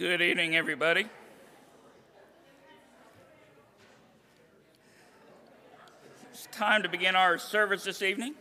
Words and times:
Good 0.00 0.22
evening, 0.22 0.56
everybody. 0.56 1.04
It's 6.32 6.48
time 6.50 6.82
to 6.84 6.88
begin 6.88 7.14
our 7.14 7.36
service 7.36 7.84
this 7.84 8.00
evening. 8.00 8.34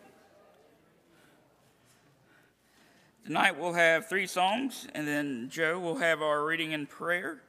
Tonight 3.26 3.60
we'll 3.60 3.74
have 3.74 4.08
three 4.08 4.26
songs, 4.26 4.88
and 4.96 5.06
then 5.06 5.50
Joe 5.52 5.78
will 5.82 5.98
have 5.98 6.22
our 6.22 6.46
reading 6.46 6.74
and 6.74 6.90
prayer. 6.90 7.42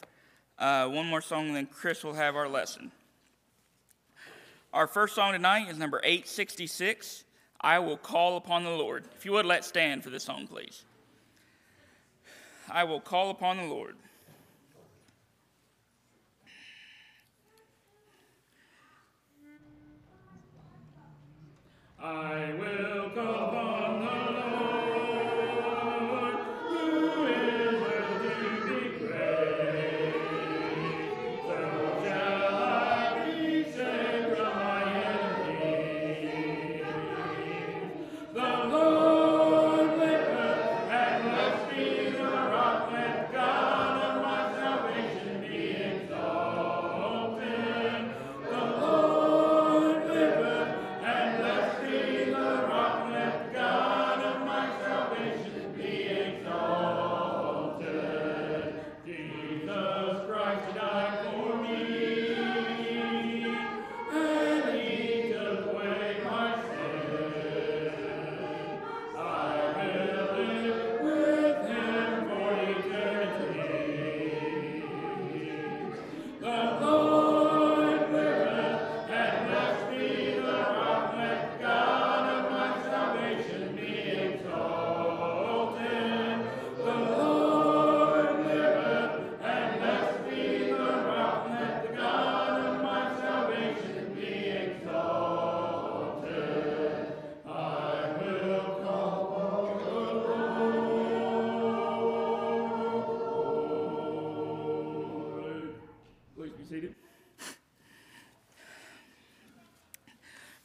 Uh, 0.59 0.89
one 0.89 1.07
more 1.07 1.21
song, 1.21 1.47
and 1.47 1.55
then 1.55 1.67
Chris 1.67 2.03
will 2.03 2.15
have 2.15 2.35
our 2.35 2.49
lesson. 2.49 2.91
Our 4.73 4.89
first 4.89 5.15
song 5.15 5.35
tonight 5.35 5.69
is 5.69 5.79
number 5.79 6.01
866 6.03 7.23
I 7.61 7.79
Will 7.79 7.97
Call 7.97 8.37
Upon 8.37 8.65
the 8.65 8.71
Lord. 8.71 9.05
If 9.17 9.25
you 9.25 9.31
would, 9.31 9.47
let's 9.47 9.69
stand 9.69 10.03
for 10.03 10.11
this 10.11 10.25
song, 10.25 10.49
please. 10.49 10.83
I 12.73 12.85
will 12.85 13.01
call 13.01 13.31
upon 13.31 13.57
the 13.57 13.65
Lord. 13.65 13.97
I 22.01 22.55
will 22.59 23.11
call 23.11 23.49
upon 23.49 23.90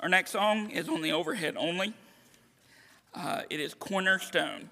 Our 0.05 0.09
next 0.09 0.29
song 0.29 0.69
is 0.69 0.87
on 0.87 1.01
the 1.01 1.13
overhead 1.13 1.55
only. 1.57 1.91
Uh, 3.15 3.41
it 3.49 3.59
is 3.59 3.73
Cornerstone. 3.73 4.69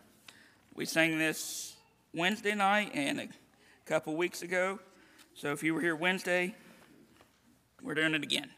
We 0.75 0.86
sang 0.86 1.18
this 1.18 1.75
Wednesday 2.13 2.54
night 2.54 2.92
and 2.94 3.20
a 3.20 3.28
couple 3.88 4.16
weeks 4.16 4.44
ago. 4.44 4.78
So 5.34 5.52
if 5.52 5.63
you 5.63 5.74
were 5.74 5.82
here 5.82 5.96
Wednesday, 5.96 6.54
we're 7.82 7.96
doing 7.96 8.13
it 8.13 8.22
again. 8.22 8.52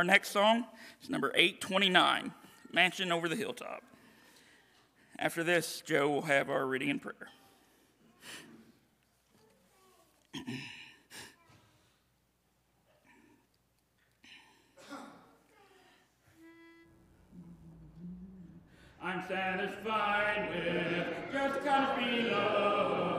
Our 0.00 0.04
next 0.04 0.30
song 0.30 0.64
is 1.02 1.10
number 1.10 1.30
829, 1.34 2.32
Mansion 2.72 3.12
Over 3.12 3.28
the 3.28 3.36
Hilltop. 3.36 3.82
After 5.18 5.44
this, 5.44 5.82
Joe 5.84 6.08
will 6.08 6.22
have 6.22 6.48
our 6.48 6.64
reading 6.64 6.88
and 6.88 7.02
prayer. 7.02 7.28
I'm 19.02 19.22
satisfied 19.28 20.48
with 20.48 21.04
just 21.30 21.62
kind 21.62 22.22
below 22.22 23.09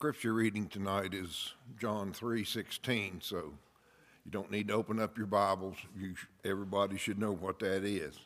Scripture 0.00 0.32
reading 0.32 0.66
tonight 0.66 1.12
is 1.12 1.52
John 1.78 2.14
3:16, 2.14 3.20
so 3.20 3.52
you 4.24 4.30
don't 4.30 4.50
need 4.50 4.68
to 4.68 4.72
open 4.72 4.98
up 4.98 5.18
your 5.18 5.26
Bibles. 5.26 5.76
You, 5.94 6.14
everybody 6.42 6.96
should 6.96 7.18
know 7.18 7.32
what 7.32 7.58
that 7.58 7.84
is. 7.84 8.18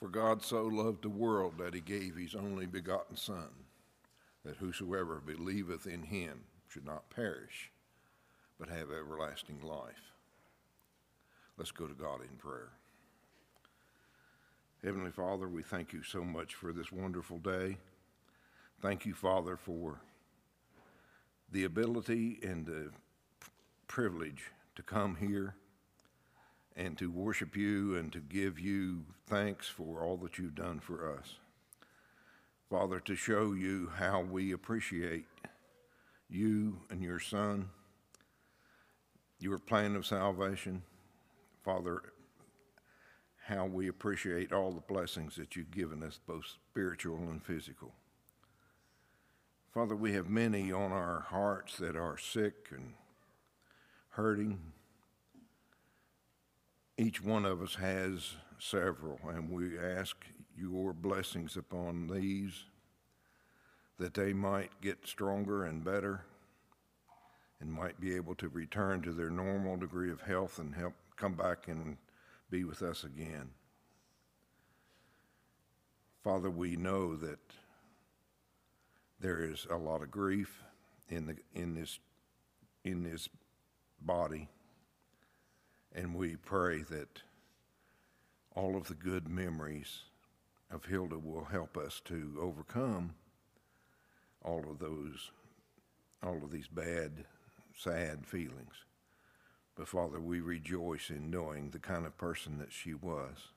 For 0.00 0.08
God 0.08 0.42
so 0.42 0.62
loved 0.62 1.02
the 1.02 1.10
world 1.10 1.58
that 1.58 1.74
he 1.74 1.82
gave 1.82 2.16
his 2.16 2.34
only 2.34 2.64
begotten 2.64 3.16
Son, 3.16 3.50
that 4.44 4.56
whosoever 4.56 5.20
believeth 5.20 5.86
in 5.86 6.04
him 6.04 6.44
should 6.66 6.86
not 6.86 7.10
perish, 7.10 7.70
but 8.58 8.70
have 8.70 8.90
everlasting 8.90 9.60
life. 9.60 10.14
Let's 11.58 11.70
go 11.70 11.86
to 11.86 11.92
God 11.92 12.22
in 12.22 12.34
prayer. 12.38 12.70
Heavenly 14.82 15.12
Father, 15.12 15.50
we 15.50 15.62
thank 15.62 15.92
you 15.92 16.02
so 16.02 16.24
much 16.24 16.54
for 16.54 16.72
this 16.72 16.90
wonderful 16.90 17.36
day. 17.36 17.76
Thank 18.80 19.04
you, 19.04 19.12
Father, 19.12 19.56
for 19.56 20.00
the 21.50 21.64
ability 21.64 22.38
and 22.44 22.64
the 22.64 22.90
privilege 23.88 24.52
to 24.76 24.82
come 24.84 25.16
here 25.16 25.56
and 26.76 26.96
to 26.96 27.10
worship 27.10 27.56
you 27.56 27.96
and 27.96 28.12
to 28.12 28.20
give 28.20 28.60
you 28.60 29.04
thanks 29.26 29.66
for 29.66 30.04
all 30.04 30.16
that 30.18 30.38
you've 30.38 30.54
done 30.54 30.78
for 30.78 31.12
us. 31.12 31.34
Father, 32.70 33.00
to 33.00 33.16
show 33.16 33.52
you 33.52 33.90
how 33.96 34.20
we 34.20 34.52
appreciate 34.52 35.24
you 36.30 36.78
and 36.88 37.02
your 37.02 37.18
Son, 37.18 37.70
your 39.40 39.58
plan 39.58 39.96
of 39.96 40.06
salvation. 40.06 40.82
Father, 41.64 42.00
how 43.44 43.66
we 43.66 43.88
appreciate 43.88 44.52
all 44.52 44.70
the 44.70 44.92
blessings 44.92 45.34
that 45.34 45.56
you've 45.56 45.72
given 45.72 46.04
us, 46.04 46.20
both 46.28 46.44
spiritual 46.70 47.16
and 47.16 47.42
physical. 47.42 47.92
Father, 49.78 49.94
we 49.94 50.12
have 50.14 50.28
many 50.28 50.72
on 50.72 50.90
our 50.90 51.20
hearts 51.28 51.76
that 51.76 51.94
are 51.94 52.18
sick 52.18 52.70
and 52.72 52.94
hurting. 54.08 54.58
Each 56.96 57.22
one 57.22 57.44
of 57.44 57.62
us 57.62 57.76
has 57.76 58.32
several, 58.58 59.20
and 59.28 59.48
we 59.48 59.78
ask 59.78 60.16
your 60.56 60.92
blessings 60.92 61.56
upon 61.56 62.08
these 62.08 62.64
that 64.00 64.14
they 64.14 64.32
might 64.32 64.72
get 64.80 65.06
stronger 65.06 65.62
and 65.62 65.84
better 65.84 66.24
and 67.60 67.72
might 67.72 68.00
be 68.00 68.16
able 68.16 68.34
to 68.34 68.48
return 68.48 69.00
to 69.02 69.12
their 69.12 69.30
normal 69.30 69.76
degree 69.76 70.10
of 70.10 70.22
health 70.22 70.58
and 70.58 70.74
help 70.74 70.94
come 71.14 71.34
back 71.34 71.68
and 71.68 71.98
be 72.50 72.64
with 72.64 72.82
us 72.82 73.04
again. 73.04 73.50
Father, 76.24 76.50
we 76.50 76.74
know 76.74 77.14
that 77.14 77.38
there 79.20 79.42
is 79.42 79.66
a 79.70 79.76
lot 79.76 80.02
of 80.02 80.10
grief 80.10 80.62
in 81.08 81.26
the 81.26 81.36
in 81.54 81.74
this 81.74 81.98
in 82.84 83.02
this 83.02 83.28
body. 84.00 84.48
And 85.94 86.14
we 86.14 86.36
pray 86.36 86.82
that 86.82 87.22
all 88.54 88.76
of 88.76 88.88
the 88.88 88.94
good 88.94 89.28
memories 89.28 90.02
of 90.70 90.84
Hilda 90.84 91.18
will 91.18 91.44
help 91.44 91.76
us 91.76 92.00
to 92.04 92.36
overcome 92.40 93.14
all 94.44 94.64
of 94.70 94.78
those 94.78 95.30
all 96.22 96.40
of 96.42 96.50
these 96.50 96.68
bad 96.68 97.24
sad 97.76 98.26
feelings. 98.26 98.84
But 99.76 99.88
father 99.88 100.20
we 100.20 100.40
rejoice 100.40 101.10
in 101.10 101.30
knowing 101.30 101.70
the 101.70 101.78
kind 101.78 102.06
of 102.06 102.16
person 102.18 102.58
that 102.58 102.72
she 102.72 102.94
was 102.94 103.52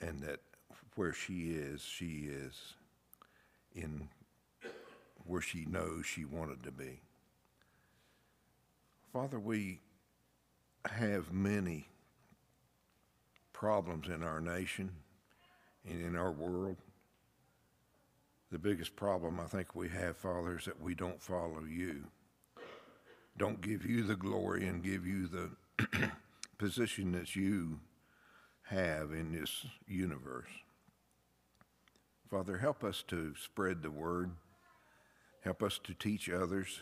and 0.00 0.20
that 0.20 0.40
where 0.94 1.12
she 1.12 1.50
is 1.50 1.82
she 1.82 2.28
is 2.28 2.74
in 3.74 4.08
where 5.26 5.40
she 5.40 5.64
knows 5.64 6.06
she 6.06 6.24
wanted 6.24 6.62
to 6.62 6.70
be. 6.70 7.00
Father, 9.12 9.38
we 9.38 9.80
have 10.90 11.32
many 11.32 11.86
problems 13.52 14.08
in 14.08 14.22
our 14.22 14.40
nation 14.40 14.90
and 15.88 16.02
in 16.02 16.16
our 16.16 16.32
world. 16.32 16.76
The 18.50 18.58
biggest 18.58 18.96
problem 18.96 19.40
I 19.40 19.46
think 19.46 19.74
we 19.74 19.88
have, 19.88 20.16
Father, 20.16 20.58
is 20.58 20.64
that 20.66 20.80
we 20.80 20.94
don't 20.94 21.22
follow 21.22 21.62
you. 21.68 22.04
Don't 23.38 23.60
give 23.60 23.86
you 23.86 24.02
the 24.02 24.16
glory 24.16 24.66
and 24.66 24.82
give 24.82 25.06
you 25.06 25.26
the 25.26 26.10
position 26.58 27.12
that 27.12 27.34
you 27.34 27.80
have 28.64 29.12
in 29.12 29.32
this 29.32 29.66
universe. 29.86 30.50
Father, 32.30 32.58
help 32.58 32.82
us 32.84 33.02
to 33.08 33.34
spread 33.42 33.82
the 33.82 33.90
word. 33.90 34.30
Help 35.42 35.62
us 35.62 35.78
to 35.84 35.94
teach 35.94 36.30
others. 36.30 36.80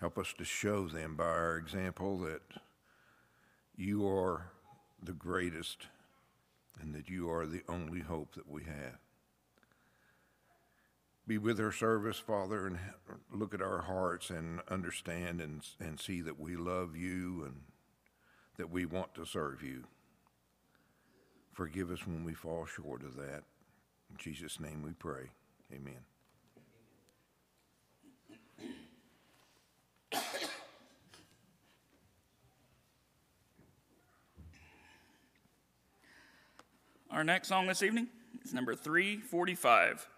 Help 0.00 0.18
us 0.18 0.34
to 0.36 0.44
show 0.44 0.88
them 0.88 1.16
by 1.16 1.24
our 1.24 1.56
example 1.56 2.18
that 2.18 2.42
you 3.76 4.06
are 4.06 4.50
the 5.02 5.12
greatest 5.12 5.86
and 6.80 6.94
that 6.94 7.08
you 7.08 7.30
are 7.30 7.46
the 7.46 7.62
only 7.68 8.00
hope 8.00 8.34
that 8.34 8.50
we 8.50 8.64
have. 8.64 8.98
Be 11.26 11.38
with 11.38 11.58
our 11.58 11.72
service, 11.72 12.18
Father, 12.18 12.66
and 12.66 12.78
look 13.32 13.54
at 13.54 13.62
our 13.62 13.82
hearts 13.82 14.28
and 14.30 14.60
understand 14.68 15.40
and, 15.40 15.62
and 15.80 15.98
see 15.98 16.20
that 16.20 16.38
we 16.38 16.56
love 16.56 16.96
you 16.96 17.44
and 17.44 17.60
that 18.58 18.70
we 18.70 18.84
want 18.84 19.14
to 19.14 19.24
serve 19.24 19.62
you. 19.62 19.84
Forgive 21.52 21.90
us 21.90 22.06
when 22.06 22.24
we 22.24 22.34
fall 22.34 22.66
short 22.66 23.02
of 23.02 23.16
that. 23.16 23.44
In 24.10 24.16
Jesus' 24.18 24.60
name 24.60 24.82
we 24.82 24.92
pray. 24.92 25.30
Amen. 25.72 26.04
Our 37.14 37.22
next 37.22 37.46
song 37.46 37.68
this 37.68 37.80
evening 37.84 38.08
is 38.44 38.52
number 38.52 38.74
345. 38.74 40.08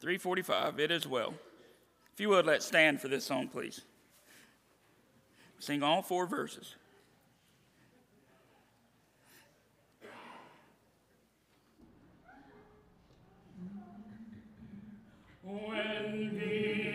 345, 0.00 0.80
it 0.80 0.90
is 0.90 1.06
well. 1.06 1.34
If 2.14 2.20
you 2.20 2.30
would, 2.30 2.46
let's 2.46 2.64
stand 2.64 2.98
for 2.98 3.08
this 3.08 3.26
song, 3.26 3.48
please. 3.48 3.82
Sing 5.58 5.82
all 5.82 6.00
four 6.00 6.24
verses. 6.24 6.74
When 15.42 16.40
peace 16.40 16.85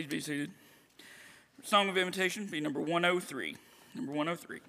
Please 0.00 0.08
be 0.08 0.20
seated. 0.20 0.50
Song 1.62 1.90
of 1.90 1.98
Invitation 1.98 2.46
be 2.46 2.58
number 2.58 2.80
103. 2.80 3.54
Number 3.94 4.12
103. 4.12 4.60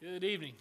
Good 0.00 0.22
evening. 0.22 0.54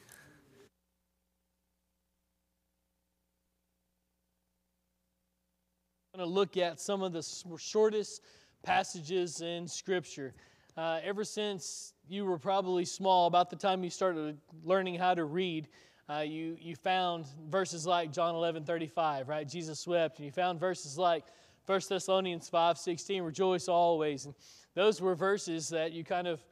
I'm 6.12 6.18
going 6.18 6.28
to 6.28 6.34
look 6.34 6.58
at 6.58 6.82
some 6.82 7.04
of 7.04 7.14
the 7.14 7.24
shortest 7.60 8.24
passages 8.64 9.42
in 9.42 9.68
Scripture. 9.68 10.34
Uh, 10.76 11.00
ever 11.06 11.24
since 11.24 11.94
you 12.10 12.26
were 12.26 12.38
probably 12.38 12.84
small, 12.84 13.28
about 13.28 13.50
the 13.50 13.56
time 13.56 13.82
you 13.82 13.90
started 13.90 14.38
learning 14.66 14.96
how 14.96 15.14
to 15.14 15.24
read, 15.24 15.68
uh, 16.10 16.20
you, 16.20 16.58
you 16.60 16.76
found 16.76 17.26
verses 17.50 17.88
like 17.88 18.12
John 18.12 18.36
11 18.36 18.66
35, 18.66 19.30
right? 19.30 19.48
Jesus 19.48 19.88
wept. 19.88 20.18
And 20.18 20.26
you 20.26 20.32
found 20.32 20.60
verses 20.60 20.98
like 20.98 21.24
1 21.66 21.82
Thessalonians 21.90 22.50
5 22.50 22.78
16, 22.78 23.24
rejoice 23.24 23.68
always. 23.68 24.26
And 24.26 24.36
those 24.74 25.02
were 25.02 25.16
verses 25.16 25.70
that 25.70 25.94
you 25.94 26.04
kind 26.04 26.28
of, 26.28 26.44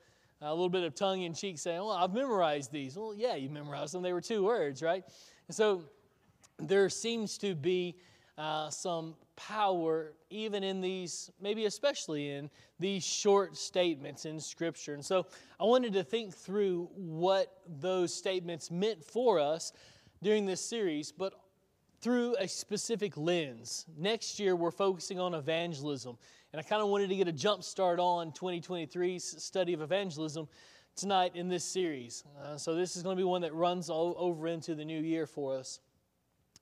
a 0.41 0.49
little 0.49 0.69
bit 0.69 0.83
of 0.83 0.93
tongue 0.95 1.21
in 1.21 1.33
cheek 1.33 1.57
saying, 1.57 1.79
well, 1.79 1.91
I've 1.91 2.13
memorized 2.13 2.71
these. 2.71 2.97
Well, 2.97 3.13
yeah, 3.15 3.35
you 3.35 3.49
memorized 3.49 3.93
them. 3.93 4.01
They 4.01 4.11
were 4.11 4.21
two 4.21 4.43
words, 4.43 4.81
right? 4.81 5.03
And 5.47 5.55
so 5.55 5.83
there 6.57 6.89
seems 6.89 7.37
to 7.39 7.55
be 7.55 7.95
uh, 8.37 8.69
some 8.69 9.15
power 9.35 10.13
even 10.29 10.63
in 10.63 10.81
these, 10.81 11.31
maybe 11.41 11.65
especially 11.65 12.29
in 12.29 12.49
these 12.79 13.03
short 13.03 13.57
statements 13.57 14.25
in 14.25 14.39
Scripture. 14.39 14.93
And 14.93 15.03
so 15.03 15.25
I 15.59 15.63
wanted 15.63 15.93
to 15.93 16.03
think 16.03 16.33
through 16.33 16.89
what 16.95 17.61
those 17.67 18.13
statements 18.13 18.71
meant 18.71 19.03
for 19.03 19.39
us 19.39 19.73
during 20.21 20.45
this 20.45 20.61
series, 20.61 21.11
but 21.11 21.33
through 22.01 22.35
a 22.39 22.47
specific 22.47 23.15
lens. 23.15 23.85
Next 23.97 24.39
year, 24.39 24.55
we're 24.55 24.71
focusing 24.71 25.19
on 25.19 25.33
evangelism. 25.33 26.17
And 26.51 26.59
I 26.59 26.63
kind 26.63 26.81
of 26.81 26.89
wanted 26.89 27.09
to 27.09 27.15
get 27.15 27.27
a 27.27 27.31
jump 27.31 27.63
start 27.63 27.99
on 27.99 28.31
2023's 28.31 29.41
study 29.41 29.73
of 29.73 29.81
evangelism 29.81 30.47
tonight 30.95 31.31
in 31.35 31.47
this 31.47 31.63
series. 31.63 32.23
Uh, 32.41 32.57
so 32.57 32.75
this 32.75 32.95
is 32.95 33.03
going 33.03 33.15
to 33.17 33.19
be 33.19 33.25
one 33.25 33.41
that 33.41 33.53
runs 33.53 33.89
all 33.89 34.15
over 34.17 34.47
into 34.47 34.75
the 34.75 34.85
new 34.85 35.01
year 35.01 35.25
for 35.25 35.57
us. 35.57 35.79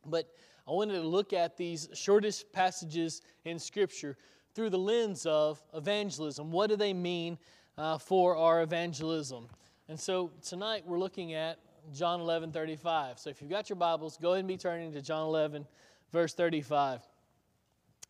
But 0.05 0.29
I 0.67 0.71
wanted 0.71 0.93
to 0.93 1.07
look 1.07 1.33
at 1.33 1.57
these 1.57 1.89
shortest 1.93 2.51
passages 2.53 3.21
in 3.45 3.57
Scripture 3.57 4.17
through 4.53 4.69
the 4.69 4.77
lens 4.77 5.25
of 5.25 5.61
evangelism. 5.73 6.51
What 6.51 6.69
do 6.69 6.75
they 6.75 6.93
mean 6.93 7.37
uh, 7.77 7.97
for 7.97 8.35
our 8.35 8.61
evangelism? 8.61 9.47
And 9.87 9.99
so 9.99 10.31
tonight 10.41 10.83
we're 10.85 10.99
looking 10.99 11.33
at 11.33 11.59
John 11.93 12.21
11 12.21 12.51
35. 12.51 13.19
So 13.19 13.29
if 13.29 13.41
you've 13.41 13.49
got 13.49 13.69
your 13.69 13.75
Bibles, 13.75 14.17
go 14.17 14.31
ahead 14.31 14.39
and 14.39 14.47
be 14.47 14.57
turning 14.57 14.93
to 14.93 15.01
John 15.01 15.25
11, 15.27 15.65
verse 16.11 16.33
35. 16.33 17.01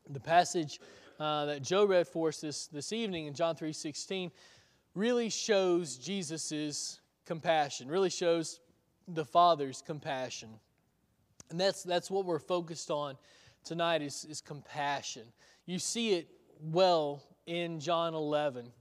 The 0.10 0.20
passage 0.20 0.80
uh, 1.20 1.46
that 1.46 1.62
Joe 1.62 1.86
read 1.86 2.08
for 2.08 2.30
us 2.30 2.42
this, 2.42 2.68
this 2.68 2.92
evening 2.92 3.28
in 3.28 3.34
John 3.34 3.56
3 3.56 3.72
16 3.72 4.32
really 4.94 5.30
shows 5.30 5.96
Jesus' 5.96 7.00
compassion, 7.26 7.88
really 7.88 8.10
shows 8.10 8.60
the 9.08 9.24
Father's 9.24 9.82
compassion. 9.82 10.50
And 11.52 11.60
that's, 11.60 11.84
that's 11.84 12.10
what 12.10 12.26
we're 12.26 12.40
focused 12.40 12.90
on 12.90 13.18
tonight 13.66 14.02
is, 14.02 14.26
is 14.30 14.40
compassion. 14.40 15.24
You 15.66 15.80
see 15.80 16.14
it 16.14 16.30
well 16.62 17.22
in 17.46 17.82
John 17.82 18.14
11. 18.14 18.72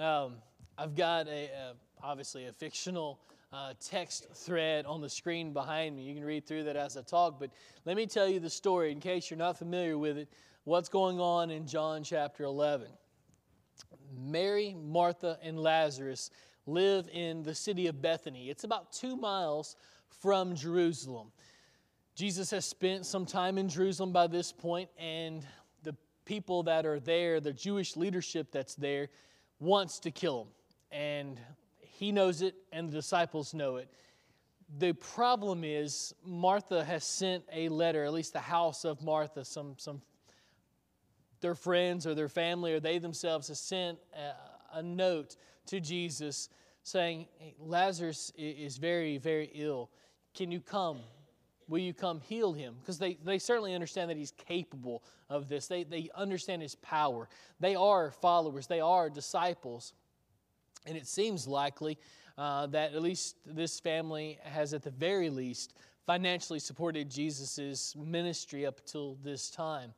Um, 0.00 0.36
I've 0.78 0.96
got 0.96 1.28
a, 1.28 1.44
a, 1.44 1.74
obviously 2.02 2.46
a 2.46 2.52
fictional 2.52 3.20
uh, 3.52 3.74
text 3.78 4.26
thread 4.34 4.86
on 4.86 5.02
the 5.02 5.08
screen 5.08 5.52
behind 5.52 5.96
me. 5.96 6.02
You 6.02 6.14
can 6.14 6.24
read 6.24 6.46
through 6.46 6.64
that 6.64 6.76
as 6.76 6.96
I 6.96 7.02
talk, 7.02 7.38
but 7.38 7.50
let 7.84 7.96
me 7.96 8.06
tell 8.06 8.26
you 8.26 8.40
the 8.40 8.50
story 8.50 8.90
in 8.90 9.00
case 9.00 9.30
you're 9.30 9.38
not 9.38 9.58
familiar 9.58 9.98
with 9.98 10.16
it. 10.16 10.28
What's 10.64 10.88
going 10.88 11.20
on 11.20 11.50
in 11.50 11.66
John 11.66 12.02
chapter 12.02 12.44
11? 12.44 12.88
Mary, 14.18 14.74
Martha, 14.82 15.38
and 15.42 15.58
Lazarus 15.58 16.30
live 16.66 17.06
in 17.12 17.42
the 17.42 17.54
city 17.54 17.86
of 17.86 18.00
Bethany. 18.00 18.48
It's 18.48 18.64
about 18.64 18.92
two 18.92 19.14
miles 19.14 19.76
from 20.20 20.54
Jerusalem. 20.54 21.32
Jesus 22.18 22.50
has 22.50 22.64
spent 22.64 23.06
some 23.06 23.24
time 23.24 23.58
in 23.58 23.68
Jerusalem 23.68 24.10
by 24.10 24.26
this 24.26 24.50
point, 24.50 24.90
and 24.98 25.46
the 25.84 25.94
people 26.24 26.64
that 26.64 26.84
are 26.84 26.98
there, 26.98 27.38
the 27.38 27.52
Jewish 27.52 27.96
leadership 27.96 28.48
that's 28.50 28.74
there, 28.74 29.06
wants 29.60 30.00
to 30.00 30.10
kill 30.10 30.40
him. 30.40 30.48
And 30.90 31.40
he 31.78 32.10
knows 32.10 32.42
it, 32.42 32.56
and 32.72 32.88
the 32.88 32.96
disciples 32.96 33.54
know 33.54 33.76
it. 33.76 33.88
The 34.80 34.94
problem 34.94 35.62
is, 35.62 36.12
Martha 36.24 36.84
has 36.84 37.04
sent 37.04 37.44
a 37.52 37.68
letter, 37.68 38.02
at 38.02 38.12
least 38.12 38.32
the 38.32 38.40
house 38.40 38.84
of 38.84 39.00
Martha, 39.00 39.44
some, 39.44 39.76
some 39.78 40.02
their 41.40 41.54
friends 41.54 42.04
or 42.04 42.16
their 42.16 42.28
family 42.28 42.72
or 42.72 42.80
they 42.80 42.98
themselves 42.98 43.46
have 43.46 43.58
sent 43.58 43.96
a, 44.12 44.78
a 44.78 44.82
note 44.82 45.36
to 45.66 45.78
Jesus 45.78 46.48
saying, 46.82 47.28
hey, 47.38 47.54
Lazarus 47.60 48.32
is 48.36 48.76
very, 48.76 49.18
very 49.18 49.52
ill. 49.54 49.88
Can 50.34 50.50
you 50.50 50.58
come? 50.58 50.98
Will 51.68 51.78
you 51.78 51.92
come 51.92 52.20
heal 52.20 52.52
him? 52.52 52.76
Because 52.80 52.98
they, 52.98 53.18
they 53.24 53.38
certainly 53.38 53.74
understand 53.74 54.10
that 54.10 54.16
he's 54.16 54.32
capable 54.32 55.02
of 55.28 55.48
this. 55.48 55.66
They, 55.66 55.84
they 55.84 56.08
understand 56.14 56.62
his 56.62 56.74
power. 56.76 57.28
They 57.60 57.76
are 57.76 58.10
followers, 58.10 58.66
they 58.66 58.80
are 58.80 59.10
disciples. 59.10 59.92
And 60.86 60.96
it 60.96 61.06
seems 61.06 61.46
likely 61.46 61.98
uh, 62.38 62.66
that 62.68 62.94
at 62.94 63.02
least 63.02 63.36
this 63.44 63.80
family 63.80 64.38
has, 64.42 64.72
at 64.72 64.82
the 64.82 64.90
very 64.90 65.28
least, 65.28 65.74
financially 66.06 66.58
supported 66.58 67.10
Jesus' 67.10 67.94
ministry 67.96 68.64
up 68.64 68.78
until 68.78 69.18
this 69.22 69.50
time. 69.50 69.92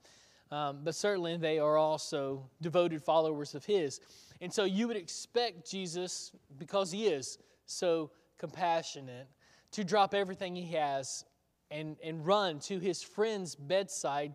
Um, 0.51 0.81
but 0.83 0.97
certainly 0.97 1.37
they 1.37 1.61
are 1.61 1.77
also 1.77 2.51
devoted 2.61 3.05
followers 3.05 3.55
of 3.55 3.65
his. 3.65 4.01
And 4.41 4.53
so 4.53 4.65
you 4.65 4.89
would 4.89 4.97
expect 4.97 5.71
Jesus, 5.71 6.33
because 6.59 6.91
he 6.91 7.07
is 7.07 7.39
so 7.67 8.11
compassionate, 8.39 9.29
to 9.71 9.85
drop 9.85 10.15
everything 10.15 10.57
he 10.57 10.73
has 10.73 11.25
and, 11.71 11.97
and 12.03 12.27
run 12.27 12.59
to 12.61 12.79
his 12.79 13.03
friend's 13.03 13.55
bedside, 13.55 14.35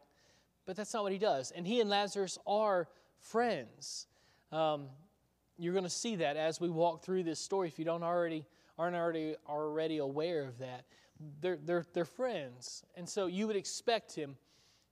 but 0.65 0.75
that's 0.75 0.93
not 0.93 1.03
what 1.03 1.11
he 1.11 1.17
does. 1.17 1.51
And 1.51 1.67
he 1.67 1.81
and 1.81 1.89
Lazarus 1.89 2.37
are 2.47 2.87
friends. 3.19 4.07
Um, 4.51 4.87
you're 5.57 5.73
going 5.73 5.85
to 5.85 5.89
see 5.89 6.17
that 6.17 6.37
as 6.37 6.59
we 6.59 6.69
walk 6.69 7.03
through 7.03 7.23
this 7.23 7.39
story 7.39 7.67
if 7.67 7.79
you 7.79 7.85
don't 7.85 8.03
already 8.03 8.45
aren't 8.77 8.95
already 8.95 9.35
already 9.47 9.97
aware 9.99 10.43
of 10.43 10.59
that. 10.59 10.85
They're, 11.41 11.57
they're, 11.63 11.85
they're 11.93 12.05
friends. 12.05 12.83
And 12.95 13.07
so 13.07 13.27
you 13.27 13.47
would 13.47 13.55
expect 13.55 14.13
him 14.13 14.35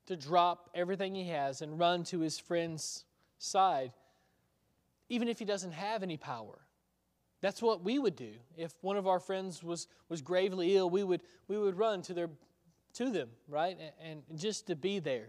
to 0.06 0.16
drop 0.16 0.70
everything 0.74 1.16
he 1.16 1.28
has 1.30 1.62
and 1.62 1.78
run 1.78 2.04
to 2.06 2.20
his 2.20 2.40
friend's 2.40 3.06
side, 3.40 3.92
even 5.10 5.28
if 5.28 5.40
he 5.40 5.46
doesn't 5.46 5.74
have 5.74 6.02
any 6.02 6.18
power. 6.18 6.60
That's 7.44 7.62
what 7.62 7.84
we 7.84 8.00
would 8.00 8.16
do. 8.16 8.32
If 8.56 8.72
one 8.80 8.96
of 8.96 9.06
our 9.06 9.20
friends 9.20 9.62
was, 9.62 9.90
was 10.08 10.22
gravely 10.22 10.78
ill, 10.78 10.90
we 10.90 11.04
would, 11.04 11.20
we 11.50 11.58
would 11.58 11.78
run 11.78 12.02
to, 12.04 12.14
their, 12.14 12.30
to 12.94 13.12
them, 13.12 13.28
right? 13.50 13.78
And, 14.02 14.24
and 14.30 14.40
just 14.40 14.68
to 14.68 14.78
be 14.78 15.00
there. 15.00 15.28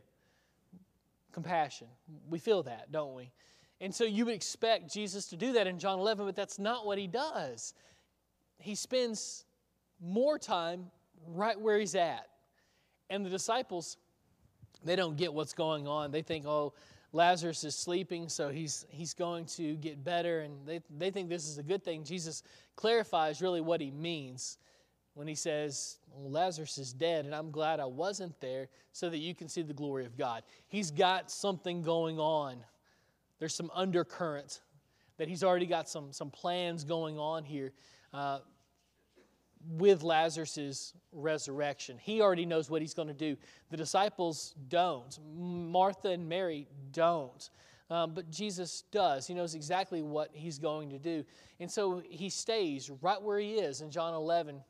Compassion. 1.33 1.89
We 2.31 2.39
feel 2.39 2.63
that, 2.63 2.93
don't 2.93 3.17
we? 3.17 3.33
And 3.81 3.93
so 3.93 4.05
you 4.05 4.27
would 4.27 4.35
expect 4.35 4.93
Jesus 4.93 5.27
to 5.31 5.37
do 5.37 5.55
that 5.55 5.67
in 5.67 5.81
John 5.81 5.99
11, 5.99 6.25
but 6.25 6.37
that's 6.37 6.61
not 6.61 6.87
what 6.87 6.99
he 6.99 7.09
does. 7.09 7.75
He 8.61 8.77
spends 8.77 9.45
more 10.01 10.39
time 10.39 10.93
right 11.27 11.61
where 11.61 11.81
he's 11.81 11.97
at. 11.97 12.29
And 13.11 13.27
the 13.27 13.31
disciples, 13.31 13.97
they 14.85 14.95
don't 14.95 15.17
get 15.17 15.35
what's 15.35 15.53
going 15.53 15.89
on. 15.89 16.13
They 16.13 16.23
think, 16.23 16.47
oh, 16.47 16.75
Lazarus 17.15 17.63
is 17.63 17.77
sleeping, 17.77 18.29
so 18.29 18.49
he's, 18.49 18.87
he's 18.91 19.15
going 19.15 19.45
to 19.45 19.77
get 19.77 20.03
better, 20.03 20.41
and 20.41 20.67
they, 20.67 20.81
they 20.99 21.13
think 21.13 21.29
this 21.29 21.47
is 21.47 21.59
a 21.59 21.63
good 21.63 21.85
thing. 21.85 22.03
Jesus 22.03 22.43
clarifies 22.75 23.41
really 23.41 23.61
what 23.61 23.81
he 23.81 23.93
means 23.93 24.59
when 25.15 25.29
he 25.29 25.37
says, 25.37 25.99
well, 26.11 26.29
Lazarus 26.29 26.77
is 26.77 26.93
dead, 26.93 27.25
and 27.25 27.33
I'm 27.33 27.53
glad 27.53 27.79
I 27.79 27.85
wasn't 27.85 28.39
there 28.41 28.69
so 28.91 29.09
that 29.11 29.19
you 29.19 29.33
can 29.33 29.49
see 29.49 29.63
the 29.63 29.73
glory 29.73 30.05
of 30.07 30.19
God. 30.19 30.43
He's 30.67 30.91
got 30.91 31.31
something 31.31 31.83
going 31.83 32.19
on. 32.19 32.57
There's 33.39 33.55
some 33.55 33.71
undercurrent 33.73 34.63
that 35.17 35.29
he's 35.29 35.45
already 35.45 35.67
got 35.67 35.89
some, 35.89 36.13
some 36.13 36.31
plans 36.31 36.83
going 36.83 37.17
on 37.17 37.45
here. 37.45 37.73
Uh, 38.13 38.41
with 39.69 40.03
Lazarus' 40.03 40.93
resurrection. 41.13 41.99
He 41.99 42.21
already 42.21 42.47
knows 42.47 42.71
what 42.71 42.83
he's 42.83 42.95
going 42.95 43.09
to 43.09 43.15
do. 43.15 43.37
The 43.71 43.77
disciples 43.77 44.55
don't. 44.69 45.19
Martha 45.37 46.09
and 46.09 46.29
Mary 46.29 46.69
don't. 46.93 47.49
Um, 47.91 48.15
but 48.15 48.31
Jesus 48.31 48.83
does. 48.91 49.27
He 49.27 49.35
knows 49.35 49.55
exactly 49.55 50.03
what 50.03 50.31
he's 50.33 50.59
going 50.59 50.91
to 50.91 50.99
do. 50.99 51.25
And 51.61 51.71
so 51.71 52.03
he 52.09 52.31
stays 52.31 52.91
right 53.03 53.21
where 53.21 53.39
he 53.39 53.55
is 53.55 53.81
in 53.81 53.91
John 53.91 54.15
11, 54.15 54.61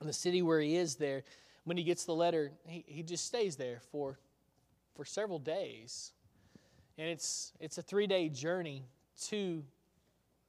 in 0.00 0.06
the 0.06 0.12
city 0.12 0.42
where 0.42 0.60
he 0.60 0.76
is 0.76 0.96
there. 0.96 1.22
When 1.64 1.76
he 1.76 1.82
gets 1.82 2.04
the 2.04 2.14
letter, 2.14 2.52
he, 2.66 2.84
he 2.86 3.02
just 3.02 3.26
stays 3.26 3.56
there 3.56 3.80
for, 3.90 4.18
for 4.94 5.04
several 5.04 5.38
days. 5.38 6.12
And 6.98 7.08
it's, 7.08 7.52
it's 7.58 7.78
a 7.78 7.82
three 7.82 8.06
day 8.06 8.28
journey 8.28 8.84
to 9.28 9.64